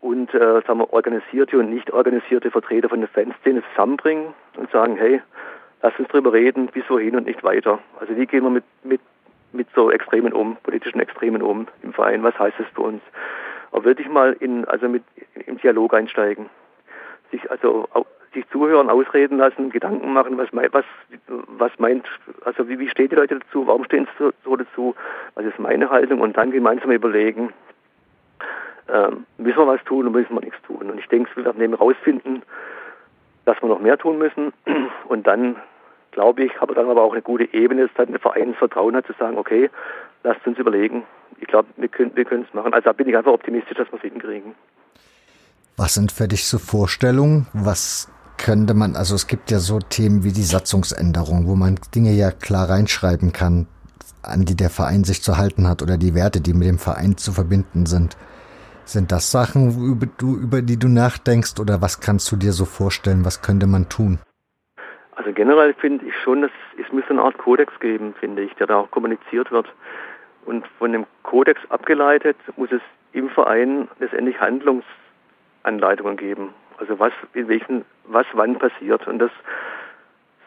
[0.01, 4.97] und äh, sagen wir, organisierte und nicht organisierte Vertreter von der Fanszene zusammenbringen und sagen,
[4.97, 5.21] hey,
[5.81, 7.79] lass uns drüber reden, bis wohin und nicht weiter.
[7.99, 9.01] Also wie gehen wir mit, mit,
[9.51, 13.01] mit so Extremen um, politischen Extremen um im Verein, was heißt das für uns?
[13.71, 15.03] Aber wirklich mal in, also mit,
[15.45, 16.49] im Dialog einsteigen.
[17.31, 17.87] Sich also
[18.33, 20.85] sich zuhören, ausreden lassen, Gedanken machen, was, was,
[21.27, 22.05] was meint,
[22.45, 24.95] also wie, wie stehen die Leute dazu, warum stehen sie so, dazu,
[25.35, 27.53] was ist meine Haltung und dann gemeinsam überlegen,
[28.89, 30.89] ähm, müssen wir was tun oder müssen wir nichts tun.
[30.89, 32.41] Und ich denke, wir werden eben herausfinden,
[33.45, 34.53] dass wir noch mehr tun müssen.
[35.07, 35.55] Und dann,
[36.11, 39.07] glaube ich, habe dann aber auch eine gute Ebene, dass dann der Verein Vertrauen hat,
[39.07, 39.69] zu sagen, okay,
[40.23, 41.03] lasst uns überlegen.
[41.39, 42.73] Ich glaube, wir können wir es machen.
[42.73, 44.55] Also da bin ich einfach optimistisch, dass wir es hinkriegen.
[45.75, 47.47] Was sind für dich so Vorstellungen?
[47.53, 52.11] Was könnte man, also es gibt ja so Themen wie die Satzungsänderung, wo man Dinge
[52.11, 53.67] ja klar reinschreiben kann,
[54.21, 57.17] an die der Verein sich zu halten hat oder die Werte, die mit dem Verein
[57.17, 58.17] zu verbinden sind.
[58.85, 62.65] Sind das Sachen, über, du, über die du nachdenkst oder was kannst du dir so
[62.65, 63.25] vorstellen?
[63.25, 64.19] Was könnte man tun?
[65.15, 68.67] Also generell finde ich schon, dass es müsste eine Art Kodex geben, finde ich, der
[68.67, 69.67] da auch kommuniziert wird.
[70.45, 72.81] Und von dem Kodex abgeleitet muss es
[73.11, 76.53] im Verein letztendlich Handlungsanleitungen geben.
[76.77, 79.07] Also was in welchen, was wann passiert.
[79.07, 79.31] Und das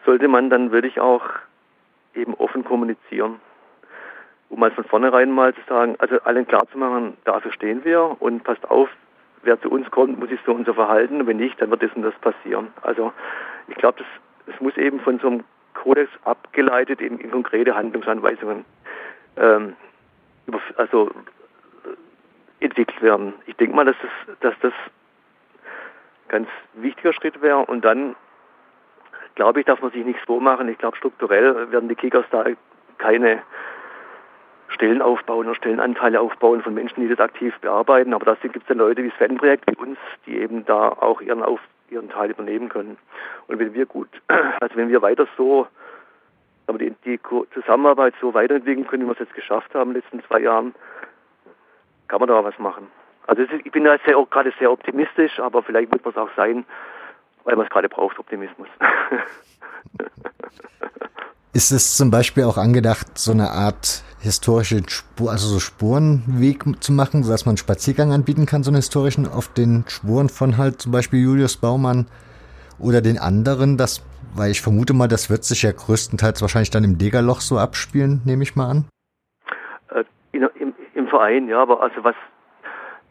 [0.05, 1.23] sollte man dann wirklich auch
[2.15, 3.39] eben offen kommunizieren
[4.51, 8.17] um mal von vornherein mal zu sagen, also allen klar zu machen, dafür stehen wir
[8.19, 8.89] und passt auf,
[9.43, 11.25] wer zu uns kommt, muss sich so und so verhalten.
[11.25, 12.67] Wenn nicht, dann wird das und das passieren.
[12.81, 13.13] Also
[13.69, 14.07] ich glaube, das,
[14.47, 18.65] das muss eben von so einem Kodex abgeleitet in, in konkrete Handlungsanweisungen
[19.37, 19.73] ähm,
[20.75, 21.09] also
[21.85, 23.33] äh, entwickelt werden.
[23.45, 24.73] Ich denke mal, dass das, dass das
[26.31, 28.15] ganz wichtiger Schritt wäre und dann
[29.35, 30.67] glaube ich, darf man sich nichts vormachen.
[30.67, 32.45] Ich glaube, strukturell werden die Kickers da
[32.97, 33.41] keine
[34.69, 38.13] Stellen aufbauen oder Stellenanteile aufbauen von Menschen, die das aktiv bearbeiten.
[38.13, 41.21] Aber da gibt es dann Leute wie das Fanprojekt, wie uns, die eben da auch
[41.21, 41.59] ihren, Auf,
[41.89, 42.97] ihren Teil übernehmen können.
[43.47, 44.09] Und wenn wir gut,
[44.61, 45.67] also wenn wir weiter so,
[46.67, 47.19] aber die, die
[47.53, 50.73] Zusammenarbeit so weiterentwickeln können, wie wir es jetzt geschafft haben in den letzten zwei Jahren,
[52.07, 52.87] kann man da was machen.
[53.27, 56.65] Also ich bin da sehr, gerade sehr optimistisch, aber vielleicht wird man es auch sein,
[57.43, 58.67] weil man es gerade braucht, Optimismus.
[61.53, 66.93] Ist es zum Beispiel auch angedacht, so eine Art historische Spur, also so Spurenweg zu
[66.93, 70.81] machen, sodass man einen Spaziergang anbieten kann, so einen historischen, auf den Spuren von halt
[70.81, 72.05] zum Beispiel Julius Baumann
[72.79, 74.01] oder den anderen, das,
[74.33, 78.21] weil ich vermute mal, das wird sich ja größtenteils wahrscheinlich dann im Degerloch so abspielen,
[78.25, 78.85] nehme ich mal an.
[79.89, 82.15] Äh, in, im, Im Verein, ja, aber also was,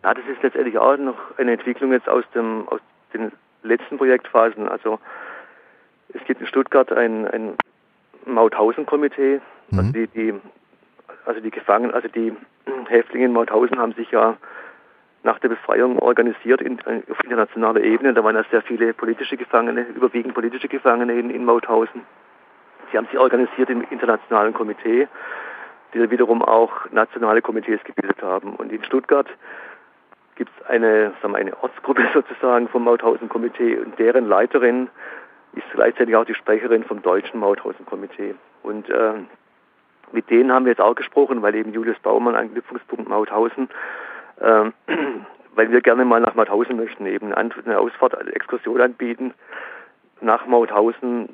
[0.03, 2.81] ja, das ist letztendlich auch noch eine Entwicklung jetzt aus dem, aus
[3.13, 3.33] den
[3.63, 4.69] letzten Projektphasen.
[4.69, 4.99] Also
[6.15, 7.55] es gibt in Stuttgart ein, ein
[8.27, 9.41] Mauthausen-Komitee,
[9.71, 9.79] mhm.
[9.79, 10.35] also die, die
[11.27, 12.33] also die Gefangenen, also die
[12.89, 14.37] Häftlinge in Mauthausen haben sich ja
[15.23, 18.15] nach der Befreiung organisiert in, auf internationaler Ebene.
[18.15, 22.03] Da waren ja sehr viele politische Gefangene, überwiegend politische Gefangene in, in Mauthausen.
[22.91, 25.09] Sie haben sich organisiert im internationalen Komitee,
[25.93, 28.55] die wiederum auch nationale Komitees gebildet haben.
[28.55, 29.27] Und in Stuttgart
[30.41, 34.89] gibt es eine, eine Ortsgruppe sozusagen vom Mauthausen-Komitee und deren Leiterin
[35.53, 38.35] ist gleichzeitig auch die Sprecherin vom deutschen Mauthausen-Komitee.
[38.63, 39.13] Und äh,
[40.13, 43.69] mit denen haben wir jetzt auch gesprochen, weil eben Julius Baumann, Anknüpfungspunkt Mauthausen,
[44.41, 44.73] ähm,
[45.55, 49.35] weil wir gerne mal nach Mauthausen möchten, eben eine Ausfahrt, eine Exkursion anbieten
[50.23, 51.29] nach Mauthausen,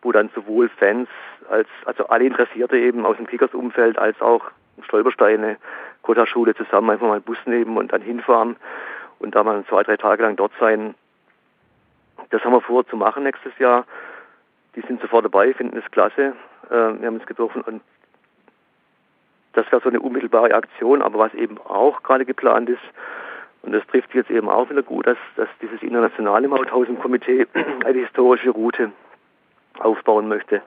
[0.00, 1.10] wo dann sowohl Fans
[1.50, 4.50] als, also alle Interessierte eben aus dem Kickers-Umfeld als auch
[4.82, 5.56] Stolpersteine,
[6.02, 8.56] Kota-Schule zusammen einfach mal Bus nehmen und dann hinfahren
[9.18, 10.94] und da mal zwei, drei Tage lang dort sein.
[12.30, 13.84] Das haben wir vor zu machen nächstes Jahr.
[14.74, 16.34] Die sind sofort dabei, finden es klasse.
[16.68, 17.82] Äh, wir haben uns getroffen und
[19.52, 22.82] das wäre so eine unmittelbare Aktion, aber was eben auch gerade geplant ist,
[23.62, 27.46] und das trifft jetzt eben auch wieder gut, dass, dass dieses internationale Mauthausen-Komitee
[27.84, 28.90] eine historische Route
[29.78, 30.62] aufbauen möchte,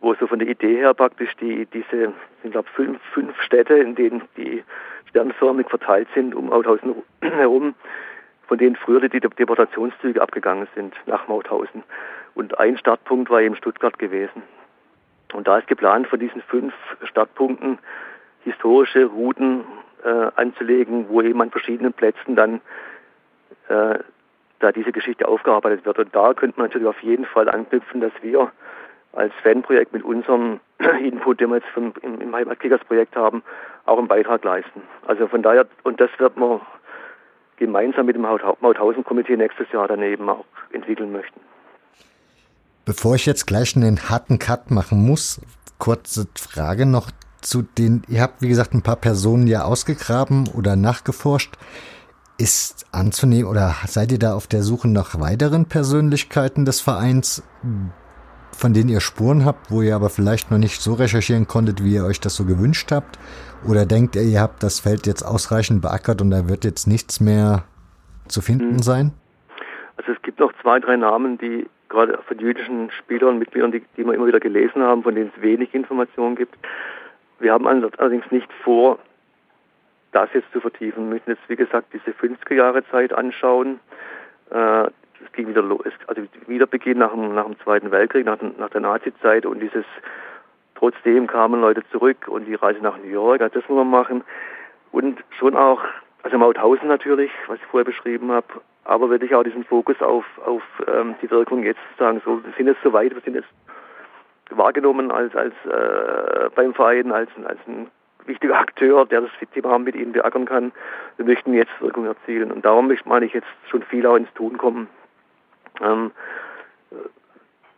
[0.00, 3.94] wo so von der Idee her praktisch die, diese, ich glaube, fünf, fünf Städte, in
[3.94, 4.64] denen die
[5.10, 7.74] sternförmig verteilt sind um Mauthausen herum,
[8.46, 11.82] von denen früher die Deportationszüge abgegangen sind nach Mauthausen.
[12.34, 14.42] Und ein Startpunkt war eben Stuttgart gewesen.
[15.32, 16.74] Und da ist geplant, von diesen fünf
[17.04, 17.78] Startpunkten
[18.44, 19.64] historische Routen
[20.04, 22.60] äh, anzulegen, wo eben an verschiedenen Plätzen dann
[23.68, 23.98] äh,
[24.58, 25.98] da diese Geschichte aufgearbeitet wird.
[25.98, 28.50] Und da könnte man natürlich auf jeden Fall anknüpfen, dass wir
[29.12, 30.60] als Fanprojekt mit unserem
[31.04, 33.42] Input, den wir jetzt vom, im, im Heimatkickers-Projekt haben,
[33.86, 34.82] auch einen Beitrag leisten.
[35.06, 36.60] Also von daher, und das wird man
[37.56, 41.40] gemeinsam mit dem Mauthausen-Komitee nächstes Jahr daneben auch entwickeln möchten.
[42.84, 45.40] Bevor ich jetzt gleich einen harten Cut machen muss,
[45.78, 50.76] kurze Frage noch zu den, ihr habt wie gesagt ein paar Personen ja ausgegraben oder
[50.76, 51.54] nachgeforscht.
[52.38, 57.42] Ist anzunehmen oder seid ihr da auf der Suche nach weiteren Persönlichkeiten des Vereins,
[58.60, 61.94] von denen ihr Spuren habt, wo ihr aber vielleicht noch nicht so recherchieren konntet, wie
[61.94, 63.18] ihr euch das so gewünscht habt?
[63.66, 67.20] Oder denkt ihr, ihr habt das Feld jetzt ausreichend beackert und da wird jetzt nichts
[67.20, 67.64] mehr
[68.28, 68.82] zu finden hm.
[68.82, 69.12] sein?
[69.96, 74.04] Also es gibt noch zwei, drei Namen, die gerade von jüdischen Spielern, Mitgliedern, die, die
[74.04, 76.54] wir immer wieder gelesen haben, von denen es wenig Informationen gibt.
[77.38, 78.98] Wir haben allerdings nicht vor,
[80.12, 81.04] das jetzt zu vertiefen.
[81.04, 83.80] Wir müssen jetzt, wie gesagt, diese 50er Jahre Zeit anschauen.
[84.50, 84.88] Äh,
[85.24, 88.80] es ging wieder los, also Wiederbeginn nach dem, nach dem Zweiten Weltkrieg, nach, nach der
[88.80, 89.84] Nazi-Zeit und dieses,
[90.74, 94.24] trotzdem kamen Leute zurück und die Reise nach New York, also das muss man machen.
[94.92, 95.80] Und schon auch,
[96.22, 98.46] also Mauthausen natürlich, was ich vorher beschrieben habe,
[98.84, 102.66] aber wirklich auch diesen Fokus auf, auf ähm, die Wirkung jetzt sagen, so, wir sind
[102.66, 103.48] jetzt so weit, wir sind jetzt
[104.50, 107.88] wahrgenommen als, als äh, beim Verein, als, als ein
[108.26, 110.72] wichtiger Akteur, der das Thema mit ihnen beackern kann.
[111.16, 112.50] Wir möchten jetzt Wirkung erzielen.
[112.50, 114.88] Und darum möchte meine ich jetzt schon viel auch ins Tun kommen.
[115.80, 116.12] Ähm,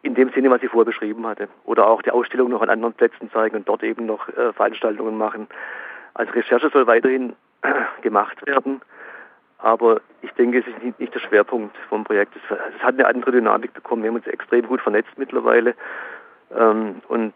[0.02, 1.48] in dem Sinne, was ich vorher beschrieben hatte.
[1.64, 5.16] Oder auch die Ausstellung noch an anderen Plätzen zeigen und dort eben noch äh, Veranstaltungen
[5.16, 5.46] machen.
[6.14, 7.34] Also Recherche soll weiterhin
[8.02, 8.82] gemacht werden.
[9.58, 12.34] Aber ich denke, es ist nicht, der Schwerpunkt vom Projekt.
[12.34, 14.02] Es, hat eine andere Dynamik bekommen.
[14.02, 15.76] Wir haben uns extrem gut vernetzt mittlerweile.
[16.50, 17.32] Ähm, und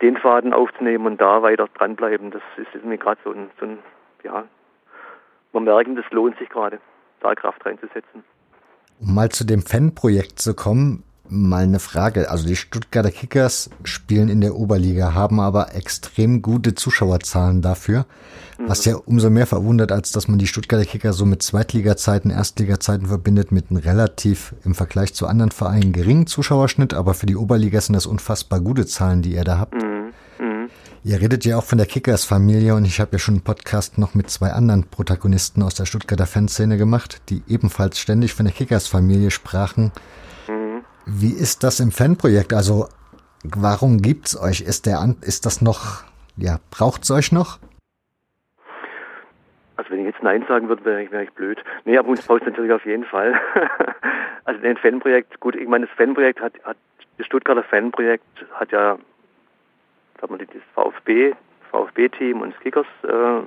[0.00, 3.66] den Faden aufzunehmen und da weiter dranbleiben, das ist, ist mir gerade so ein, so
[3.66, 3.78] ein,
[4.22, 4.44] ja,
[5.52, 6.80] man merken, das lohnt sich gerade,
[7.20, 8.24] da Kraft reinzusetzen.
[8.98, 12.30] Um mal zu dem Fanprojekt zu kommen, mal eine Frage.
[12.30, 18.06] Also die Stuttgarter Kickers spielen in der Oberliga, haben aber extrem gute Zuschauerzahlen dafür.
[18.58, 23.06] Was ja umso mehr verwundert, als dass man die Stuttgarter Kickers so mit Zweitliga-Zeiten, Erstliga-Zeiten
[23.06, 26.94] verbindet, mit einem relativ im Vergleich zu anderen Vereinen geringen Zuschauerschnitt.
[26.94, 29.74] Aber für die Oberliga sind das unfassbar gute Zahlen, die ihr da habt.
[29.74, 29.95] Mhm.
[31.06, 31.12] Mhm.
[31.12, 34.14] Ihr redet ja auch von der Kickers-Familie und ich habe ja schon einen Podcast noch
[34.14, 39.30] mit zwei anderen Protagonisten aus der Stuttgarter Fanszene gemacht, die ebenfalls ständig von der Kickers-Familie
[39.30, 39.92] sprachen.
[41.06, 42.52] Wie ist das im Fanprojekt?
[42.52, 42.88] Also
[43.44, 44.60] warum gibt's euch?
[44.60, 46.02] Ist der ist das noch
[46.36, 47.58] ja braucht's euch noch?
[49.76, 51.62] Also wenn ich jetzt Nein sagen würde, wäre ich, wär ich blöd.
[51.84, 53.34] Nee, aber uns braucht es natürlich auf jeden Fall.
[54.44, 56.76] also ein Fanprojekt, gut, ich meine, das Fanprojekt hat, hat
[57.18, 58.98] das Stuttgarter Fanprojekt hat ja,
[60.20, 61.34] sagen wir, das VfB,
[61.70, 63.42] VfB-Team und das Kickers äh,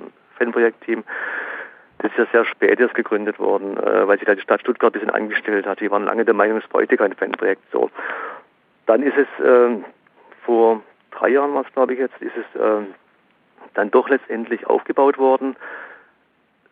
[2.02, 4.90] das ist ja sehr spät erst gegründet worden, äh, weil sich da die Stadt Stuttgart
[4.90, 5.80] ein bisschen angestellt hat.
[5.80, 7.62] Die waren lange der Meinung, es bräuchte kein Fanprojekt.
[7.72, 7.90] So.
[8.86, 9.76] Dann ist es äh,
[10.44, 12.86] vor drei Jahren, was glaube ich jetzt, ist es äh,
[13.74, 15.56] dann doch letztendlich aufgebaut worden.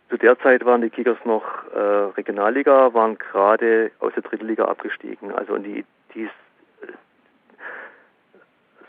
[0.08, 1.44] Zu der Zeit waren die Kickers noch
[1.74, 1.78] äh,
[2.16, 5.32] Regionalliga, waren gerade aus der dritten Liga abgestiegen.
[5.32, 5.84] Also die,
[6.14, 6.30] die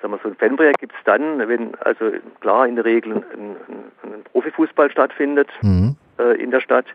[0.02, 3.24] sagen wir so ein Fanprojekt gibt es dann, wenn also klar in der Regel ein,
[3.38, 3.56] ein,
[4.04, 5.50] ein Profifußball stattfindet.
[5.62, 6.86] Mhm äh, in der Stadt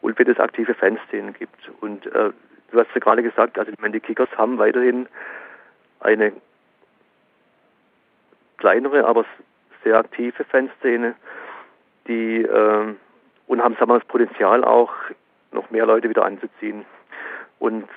[0.00, 1.70] und wenn es aktive Fanszenen gibt.
[1.80, 2.30] Und äh,
[2.70, 5.06] du hast ja gerade gesagt, also ich meine, die Kickers haben weiterhin
[6.00, 6.32] eine
[8.58, 9.24] kleinere, aber
[9.84, 11.14] sehr aktive Fanszene,
[12.06, 12.94] die äh,
[13.46, 14.92] und haben sagen wir, das Potenzial auch
[15.52, 16.84] noch mehr Leute wieder anzuziehen.
[17.58, 17.88] Und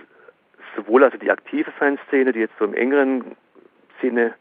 [0.76, 3.36] sowohl also die aktive Fanszene, die jetzt so im engeren
[4.02, 4.34] Sinne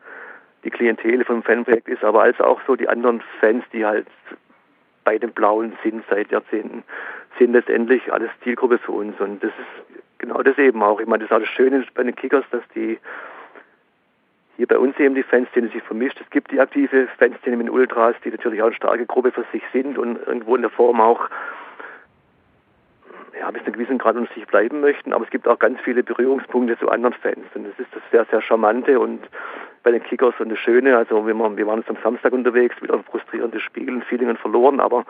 [0.65, 4.07] die Klientel vom Fanprojekt ist, aber als auch so die anderen Fans, die halt
[5.05, 6.83] bei den Blauen sind seit Jahrzehnten,
[7.39, 9.21] sind letztendlich alles Zielgruppe für uns.
[9.21, 11.01] Und das ist genau das eben auch.
[11.01, 12.99] Ich meine, das ist auch das Schöne bei den Kickers, dass die
[14.57, 16.21] hier bei uns eben die Fanszene sich vermischt.
[16.21, 19.63] Es gibt die aktive Fanszene mit Ultras, die natürlich auch eine starke Gruppe für sich
[19.73, 21.29] sind und irgendwo in der Form auch
[23.39, 25.13] ja, bis zu einem gewissen Grad unter sich bleiben möchten.
[25.13, 27.47] Aber es gibt auch ganz viele Berührungspunkte zu anderen Fans.
[27.55, 29.21] Und das ist das sehr, sehr charmante und
[29.85, 32.95] bei den Kickers und das Schöne, also wir, wir waren jetzt am Samstag unterwegs, wieder
[32.95, 35.05] ein frustrierendes Spiel in Feelingen verloren, aber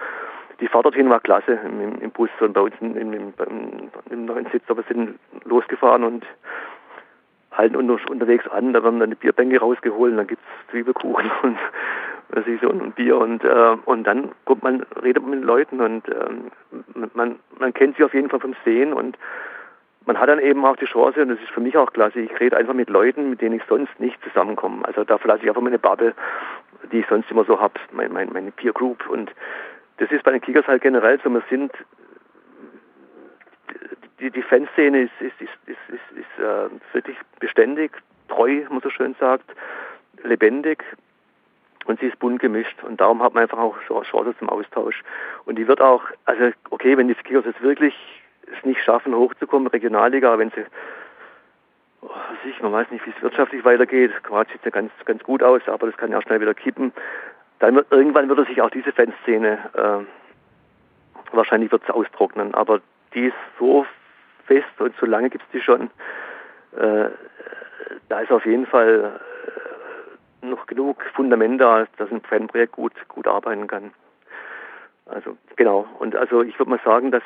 [0.61, 3.33] die Fahrt dorthin war klasse im, im Bus und bei uns im, im,
[4.11, 6.27] im, neuen Sitz, aber sind losgefahren und
[7.53, 11.59] halten unter, unterwegs an, da werden dann die Bierbänke rausgeholt, und dann gibt's Zwiebelkuchen und
[12.31, 15.81] was ich so und Bier und äh, und dann kommt man, redet man mit Leuten
[15.81, 16.51] und ähm,
[17.14, 19.16] man man kennt sie auf jeden Fall vom Sehen und
[20.07, 22.40] man hat dann eben auch die Chance, und das ist für mich auch klasse, ich
[22.40, 24.84] rede einfach mit Leuten, mit denen ich sonst nicht zusammenkomme.
[24.84, 26.14] Also da verlasse ich einfach meine Bubble,
[26.92, 29.09] die ich sonst immer so habe, mein, mein, meine Peer Group.
[29.09, 29.30] Und
[29.98, 31.72] das ist bei den Kickers halt generell so, wir sind,
[34.20, 37.92] die, die Fanszene ist, ist, ist, ist, ist, ist äh, wirklich beständig,
[38.28, 39.50] treu, wie man so schön sagt,
[40.22, 40.84] lebendig
[41.86, 45.02] und sie ist bunt gemischt und darum hat man einfach auch Chance zum Austausch.
[45.44, 47.94] Und die wird auch, also okay, wenn die Kickers jetzt wirklich
[48.53, 50.64] es nicht schaffen, hochzukommen, Regionalliga, wenn sie,
[52.03, 52.11] oh,
[52.45, 55.62] ich, man weiß nicht, wie es wirtschaftlich weitergeht, Quarz sieht ja ganz, ganz gut aus,
[55.66, 56.92] aber das kann ja auch schnell wieder kippen,
[57.59, 62.80] dann wird, irgendwann würde sich auch diese Fanszene, äh, wahrscheinlich wird es austrocknen, aber
[63.14, 63.86] die ist so
[64.47, 65.90] fest und so lange gibt es die schon,
[66.76, 67.09] äh,
[68.09, 69.20] da ist auf jeden Fall
[70.42, 73.92] äh, noch genug Fundament da, dass ein Fanprojekt gut, gut arbeiten kann.
[75.07, 75.86] Also genau.
[75.99, 77.22] Und also ich würde mal sagen, dass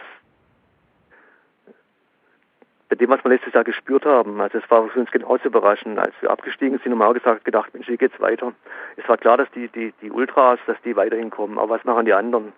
[2.89, 5.99] bei dem, was wir letztes Jahr gespürt haben, also es war für uns genauso überraschend,
[5.99, 8.53] als wir abgestiegen sind, haben wir auch gesagt, gedacht, Mensch, wie geht's weiter?
[8.97, 12.07] Es war klar, dass die, die, die Ultras, dass die weiterhin kommen, aber was machen
[12.07, 12.53] die anderen?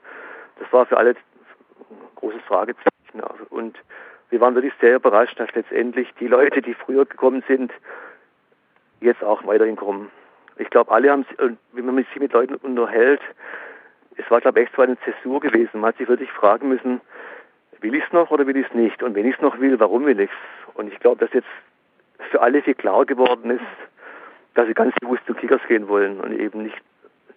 [0.60, 1.16] Das war für alle ein
[2.14, 2.90] großes Fragezeichen.
[3.48, 3.76] Und
[4.30, 7.72] wir waren wirklich sehr überrascht, dass letztendlich die Leute, die früher gekommen sind,
[9.00, 10.10] jetzt auch weiterhin kommen.
[10.58, 11.26] Ich glaube, alle haben,
[11.72, 13.20] wenn man sich mit Leuten unterhält,
[14.16, 15.80] es war, glaube ich, echt so eine Zäsur gewesen.
[15.80, 17.00] Man hat sich wirklich fragen müssen,
[17.80, 19.02] will ich es noch oder will ich es nicht?
[19.02, 20.74] Und wenn ich es noch will, warum will ich es?
[20.74, 21.48] Und ich glaube, dass jetzt
[22.30, 23.64] für alle viel klar geworden ist,
[24.54, 26.76] dass sie ganz bewusst zu Kickers gehen wollen und eben nicht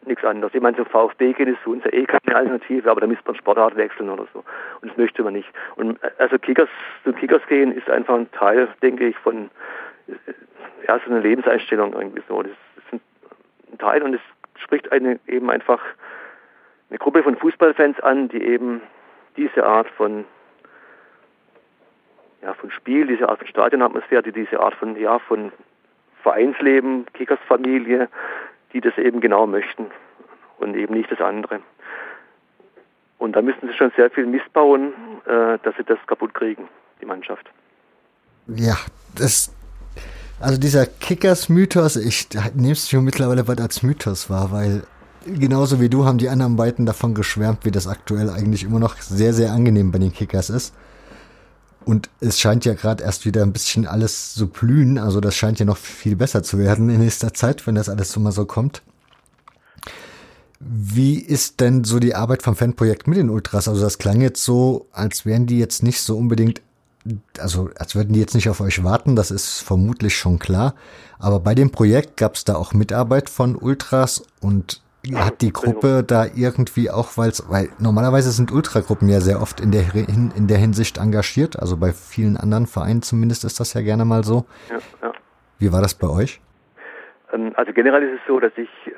[0.06, 0.54] nichts anderes.
[0.54, 3.24] Ich meine, zum VfB gehen ist für uns ja eh keine Alternative, aber da müsste
[3.26, 4.44] man Sportart wechseln oder so.
[4.82, 5.50] Und das möchte man nicht.
[5.76, 6.70] Und also Kickers,
[7.04, 9.50] zu Kickers gehen ist einfach ein Teil, denke ich, von
[10.88, 12.44] ja, so eine Lebenseinstellung irgendwie so.
[12.44, 13.02] Das ist
[13.72, 14.22] ein Teil und es
[14.62, 15.82] spricht eine eben einfach
[16.90, 18.82] eine Gruppe von Fußballfans an, die eben
[19.38, 20.26] diese Art von
[22.44, 25.52] ja, von Spiel, diese Art von Stadionatmosphäre, diese Art von, ja, von
[26.22, 28.10] Vereinsleben, Kickersfamilie,
[28.74, 29.88] die das eben genau möchten
[30.60, 31.62] und eben nicht das andere.
[33.18, 34.94] Und da müssen sie schon sehr viel missbauen,
[35.26, 36.68] äh, dass sie das kaputt kriegen,
[37.02, 37.50] die Mannschaft.
[38.48, 38.76] Ja,
[39.16, 39.56] das,
[40.42, 44.84] also dieser Kickers-Mythos, ich nehme es schon mittlerweile bald als Mythos wahr, weil
[45.26, 49.00] genauso wie du haben die anderen beiden davon geschwärmt, wie das aktuell eigentlich immer noch
[49.02, 50.74] sehr, sehr angenehm bei den Kickers ist.
[51.86, 54.98] Und es scheint ja gerade erst wieder ein bisschen alles zu blühen.
[54.98, 58.12] Also das scheint ja noch viel besser zu werden in nächster Zeit, wenn das alles
[58.12, 58.82] so mal so kommt.
[60.60, 63.68] Wie ist denn so die Arbeit vom Fanprojekt mit den Ultras?
[63.68, 66.62] Also das klang jetzt so, als wären die jetzt nicht so unbedingt,
[67.38, 70.76] also als würden die jetzt nicht auf euch warten, das ist vermutlich schon klar.
[71.20, 76.04] Aber bei dem Projekt gab es da auch Mitarbeit von Ultras und hat die Gruppe
[76.06, 80.58] da irgendwie auch, weil's, weil normalerweise sind Ultragruppen ja sehr oft in der, in der
[80.58, 84.46] Hinsicht engagiert, also bei vielen anderen Vereinen zumindest ist das ja gerne mal so.
[84.70, 85.14] Ja, ja.
[85.60, 86.40] Wie war das bei euch?
[87.34, 88.92] Ähm, also generell ist es so, dass ich, äh,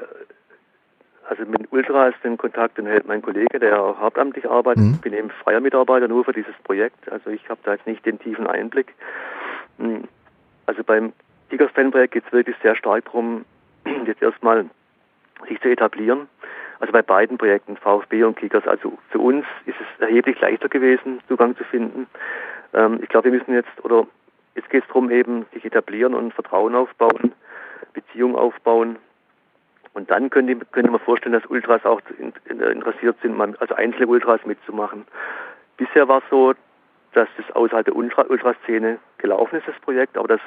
[1.27, 4.83] also mit Ultras den Kontakt den hält mein Kollege, der hauptamtlich arbeitet.
[4.83, 4.93] Mhm.
[4.93, 8.05] Ich bin eben freier Mitarbeiter nur für dieses Projekt, also ich habe da jetzt nicht
[8.05, 8.93] den tiefen Einblick.
[9.79, 10.03] Hm,
[10.67, 11.13] also beim
[11.49, 13.45] Tigers Fanprojekt geht es wirklich sehr stark darum,
[14.05, 14.65] jetzt erstmal
[15.47, 16.27] sich zu etablieren.
[16.79, 21.21] Also bei beiden Projekten, VfB und Kickers, also für uns ist es erheblich leichter gewesen,
[21.27, 22.07] Zugang zu finden.
[22.73, 24.05] Ähm, ich glaube, wir müssen jetzt, oder
[24.55, 27.33] jetzt geht es darum, eben sich etablieren und Vertrauen aufbauen,
[27.93, 28.97] Beziehung aufbauen.
[29.93, 32.01] Und dann könnte, könnte man vorstellen, dass Ultras auch
[32.49, 35.05] interessiert sind, also einzelne Ultras mitzumachen.
[35.77, 36.53] Bisher war es so,
[37.13, 40.41] dass das außerhalb der Ultraszene gelaufen ist, das Projekt, aber das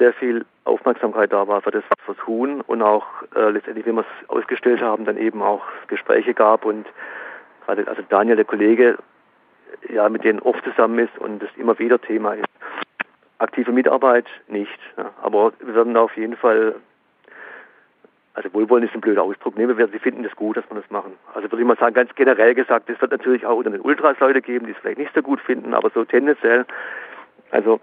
[0.00, 3.04] sehr viel Aufmerksamkeit da war für das, was wir tun und auch
[3.36, 6.86] äh, letztendlich, wenn wir es ausgestellt haben, dann eben auch Gespräche gab und
[7.66, 8.98] gerade also Daniel, der Kollege,
[9.88, 12.46] ja mit denen oft zusammen ist und das immer wieder Thema ist.
[13.38, 16.76] Aktive Mitarbeit nicht, ja, aber wir werden auf jeden Fall
[18.32, 19.58] also Wohlwollen ist ein blöder Ausdruck.
[19.58, 21.12] Nee, wir, sie finden das gut, dass wir das machen.
[21.34, 24.18] Also würde ich mal sagen, ganz generell gesagt, es wird natürlich auch unter den Ultras
[24.20, 26.64] Leute geben, die es vielleicht nicht so gut finden, aber so tendenziell,
[27.50, 27.80] also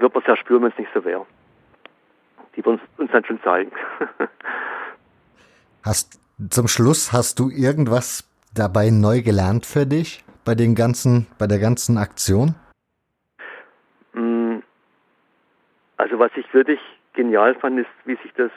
[0.00, 1.26] wird man es ja spüren, wenn es nicht so wäre.
[2.56, 3.72] Die es uns dann schon zeigen.
[5.84, 6.20] hast,
[6.50, 11.58] zum Schluss, hast du irgendwas dabei neu gelernt für dich bei den ganzen, bei der
[11.58, 12.54] ganzen Aktion?
[14.12, 14.58] Mm,
[15.96, 16.80] also was ich wirklich
[17.14, 18.50] genial fand, ist, wie sich das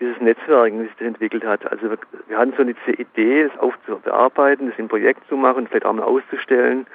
[0.00, 1.70] dieses Netzwerk, wie sich das entwickelt hat.
[1.70, 5.66] Also wir, wir hatten so diese Idee, das aufzubearbeiten, das in ein Projekt zu machen,
[5.66, 6.86] vielleicht auch mal auszustellen.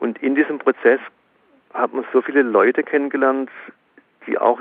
[0.00, 1.00] Und in diesem Prozess
[1.74, 3.50] hat man so viele Leute kennengelernt,
[4.26, 4.60] die auch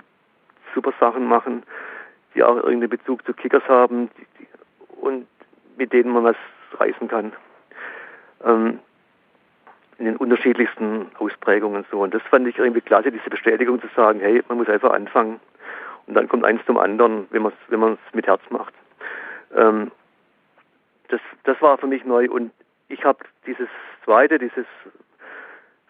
[0.73, 1.63] super Sachen machen,
[2.33, 4.47] die auch irgendeinen Bezug zu Kickers haben die,
[5.01, 5.27] und
[5.77, 6.35] mit denen man was
[6.73, 7.33] reißen kann.
[8.43, 8.79] Ähm,
[9.97, 12.01] in den unterschiedlichsten Ausprägungen so.
[12.01, 15.39] Und das fand ich irgendwie klasse, diese Bestätigung zu sagen, hey, man muss einfach anfangen.
[16.07, 18.73] Und dann kommt eins zum anderen, wenn man es wenn mit Herz macht.
[19.55, 19.91] Ähm,
[21.09, 22.29] das, das war für mich neu.
[22.29, 22.51] Und
[22.87, 23.69] ich habe dieses
[24.03, 24.65] zweite, dieses,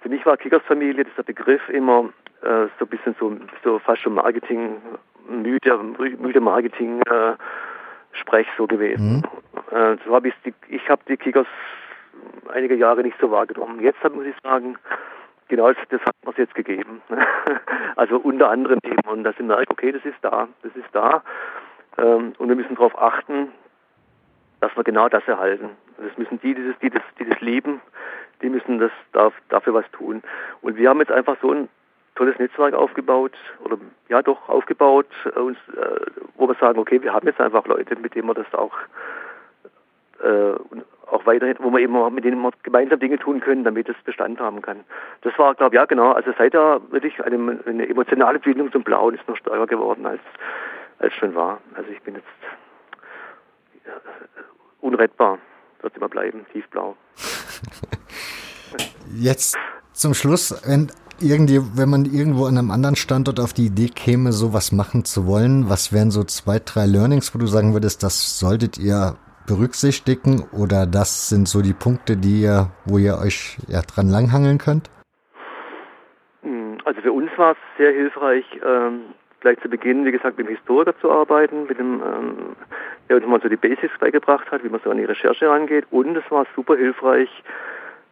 [0.02, 2.10] für mich war Kickers-Familie, dieser Begriff immer
[2.42, 4.82] äh, so ein bisschen so, so fast schon Marketing,
[5.30, 7.34] müde, müde Marketing, äh,
[8.14, 9.24] Sprech so gewesen.
[9.72, 9.76] Mhm.
[9.78, 10.34] Äh, so habe ich
[10.68, 11.48] ich habe die Kickers
[12.54, 13.80] einige Jahre nicht so wahrgenommen.
[13.80, 14.76] Jetzt muss ich sagen,
[15.48, 17.02] genau das hat man jetzt gegeben.
[17.96, 19.08] also unter anderem eben.
[19.10, 21.24] Und dass ich merke, okay, das ist da, das ist da.
[21.98, 23.52] Ähm, und wir müssen darauf achten,
[24.62, 25.72] dass wir genau das erhalten.
[25.98, 27.82] Das müssen die, die das, die das, die das lieben,
[28.42, 28.92] die müssen das
[29.50, 30.24] dafür was tun.
[30.62, 31.70] Und wir haben jetzt einfach so ein
[32.16, 33.34] tolles Netzwerk aufgebaut
[33.64, 33.78] oder
[34.10, 36.06] ja doch aufgebaut, äh, uns, äh,
[36.38, 38.74] wo wir sagen, okay, wir haben jetzt einfach Leute, mit denen wir das auch
[40.24, 40.54] äh,
[41.08, 44.40] auch weiterhin, wo wir eben mit denen wir gemeinsam Dinge tun können, damit es Bestand
[44.40, 44.82] haben kann.
[45.22, 49.16] Das war, glaube ich, ja genau, also seither wirklich eine, eine emotionale Bindung zum Blauen
[49.16, 50.22] ist noch stärker geworden als,
[51.00, 51.60] als schon war.
[51.76, 52.28] Also ich bin jetzt
[54.92, 55.40] unrettbar,
[55.82, 56.96] wird immer bleiben, tiefblau.
[59.14, 59.58] Jetzt
[59.94, 64.32] zum Schluss, wenn irgendwie, wenn man irgendwo an einem anderen Standort auf die Idee käme,
[64.32, 68.40] sowas machen zu wollen, was wären so zwei, drei Learnings, wo du sagen würdest, das
[68.40, 69.16] solltet ihr
[69.48, 74.58] berücksichtigen oder das sind so die Punkte, die ihr, wo ihr euch ja, dran langhangeln
[74.58, 74.90] könnt?
[76.42, 79.02] Hm, also für uns war es sehr hilfreich, ähm,
[79.42, 82.56] gleich zu Beginn, wie gesagt, mit dem Historiker zu arbeiten, mit dem, ähm,
[83.10, 85.86] der uns mal so die Basics beigebracht hat, wie man so an die Recherche rangeht.
[85.92, 87.30] Und es war super hilfreich,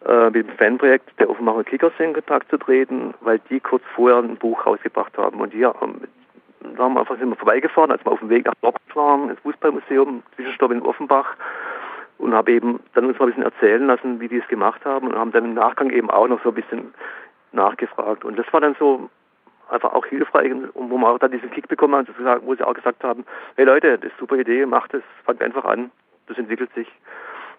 [0.06, 4.20] äh, mit dem Fanprojekt der Offenbacher Kickers in Kontakt zu treten, weil die kurz vorher
[4.20, 5.40] ein Buch rausgebracht haben.
[5.40, 9.30] Und die da haben einfach sind vorbeigefahren, als wir auf dem Weg nach Dortmund waren,
[9.30, 11.36] ins Fußballmuseum, Zwischenstopp in Offenbach
[12.18, 15.08] und habe eben dann uns mal ein bisschen erzählen lassen, wie die es gemacht haben
[15.08, 16.94] und haben dann im Nachgang eben auch noch so ein bisschen
[17.54, 18.26] nachgefragt.
[18.26, 19.10] Und das war dann so
[19.70, 22.08] einfach auch hilfreich, wo wir auch dann diesen Kick bekommen haben,
[22.46, 25.66] wo sie auch gesagt haben, hey Leute, das ist super Idee, macht es, fangt einfach
[25.66, 25.92] an,
[26.28, 26.88] das entwickelt sich.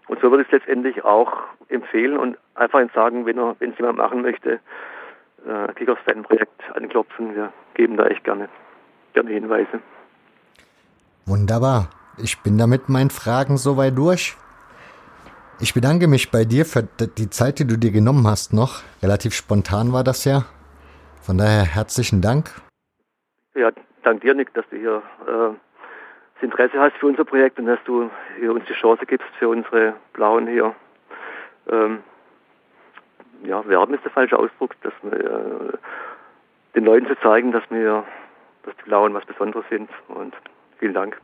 [0.09, 1.33] Und so würde ich es letztendlich auch
[1.69, 4.61] empfehlen und einfach sagen, wenn er, wenn es jemand machen möchte,
[5.47, 8.49] äh, Kickers Fan Projekt anklopfen, wir geben da echt gerne
[9.13, 9.81] gerne Hinweise.
[11.27, 11.91] Wunderbar.
[12.19, 14.37] Ich bin damit meinen Fragen soweit durch.
[15.61, 18.83] Ich bedanke mich bei dir für die Zeit, die du dir genommen hast noch.
[19.03, 20.45] Relativ spontan war das ja.
[21.23, 22.51] Von daher herzlichen Dank.
[23.55, 23.71] Ja,
[24.03, 25.55] danke dir, Nick, dass du hier äh,
[26.35, 29.49] das Interesse hast für unser Projekt und dass du hier uns die Chance gibst für
[29.49, 30.75] unsere Blauen hier.
[31.69, 32.03] Ähm,
[33.45, 35.79] ja, werben ist der falsche Ausdruck, dass wir äh,
[36.75, 38.05] den Leuten zu zeigen, dass wir
[38.63, 39.91] dass die Blauen was Besonderes sind.
[40.09, 40.35] Und
[40.79, 41.21] vielen Dank.